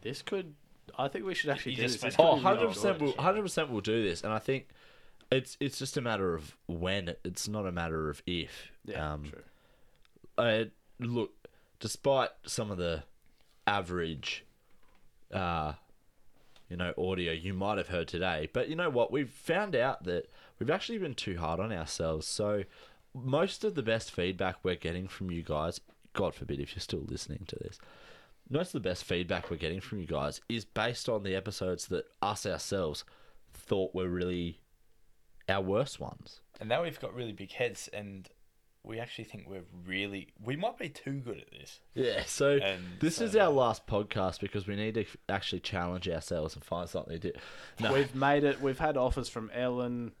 [0.00, 0.54] This could.
[0.98, 2.16] I think we should actually You do just this.
[2.16, 2.16] this.
[2.18, 3.04] Oh, be really 100 percent good.
[3.04, 4.68] we'll hundred percent we'll do this, and I think
[5.30, 7.14] it's it's just a matter of when.
[7.24, 8.72] It's not a matter of if.
[8.84, 9.42] Yeah, um, true.
[10.38, 10.64] uh,
[10.98, 11.30] look,
[11.78, 13.04] despite some of the
[13.66, 14.44] average,
[15.32, 15.74] uh,
[16.72, 19.12] you know, audio you might have heard today, but you know what?
[19.12, 22.26] We've found out that we've actually been too hard on ourselves.
[22.26, 22.64] So
[23.14, 25.82] most of the best feedback we're getting from you guys,
[26.14, 27.78] God forbid if you're still listening to this,
[28.48, 31.88] most of the best feedback we're getting from you guys is based on the episodes
[31.88, 33.04] that us ourselves
[33.52, 34.58] thought were really
[35.50, 36.40] our worst ones.
[36.58, 38.30] And now we've got really big heads, and
[38.84, 40.28] we actually think we're really.
[40.42, 41.80] We might be too good at this.
[41.94, 46.08] Yeah, so And this so- is our last podcast because we need to actually challenge
[46.08, 47.38] ourselves and find something to do.
[47.80, 48.60] No, We've made it.
[48.60, 50.12] We've had offers from Ellen.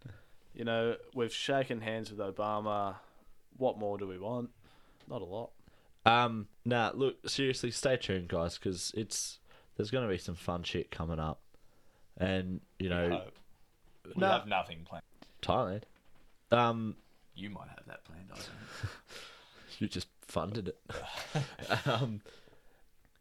[0.54, 2.96] You know, we've shaken hands with Obama.
[3.56, 4.50] What more do we want?
[5.08, 5.50] Not a lot.
[6.06, 9.38] um, nah, look, seriously, stay tuned, guys, because it's
[9.76, 11.40] there's going to be some fun shit coming up,
[12.18, 13.34] and you We know, hope.
[14.04, 15.04] we no- have nothing planned.
[15.42, 15.82] Thailand.
[16.50, 16.96] Um,
[17.34, 18.28] You might have that planned.
[18.32, 18.46] I don't
[19.78, 20.78] you just funded it.
[21.86, 22.20] um,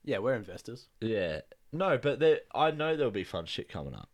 [0.04, 0.88] Yeah, we're investors.
[1.00, 1.42] yeah,
[1.72, 4.10] no, but there, I know there'll be fun shit coming up,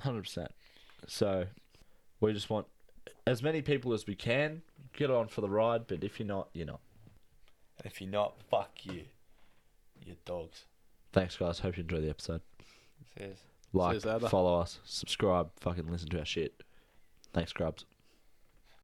[0.00, 0.50] hundred percent.
[1.06, 1.46] So,
[2.20, 2.66] we just want
[3.26, 4.62] as many people as we can
[4.96, 5.86] get on for the ride.
[5.86, 6.80] But if you're not, you're not.
[7.78, 9.02] And if you're not, fuck you.
[10.04, 10.64] You dogs.
[11.12, 11.60] Thanks, guys.
[11.60, 12.40] Hope you enjoy the episode.
[13.16, 13.36] Says.
[13.72, 14.28] Like, Says Ada.
[14.28, 16.62] follow us, subscribe, fucking listen to our shit.
[17.32, 17.86] Thanks, Grubs.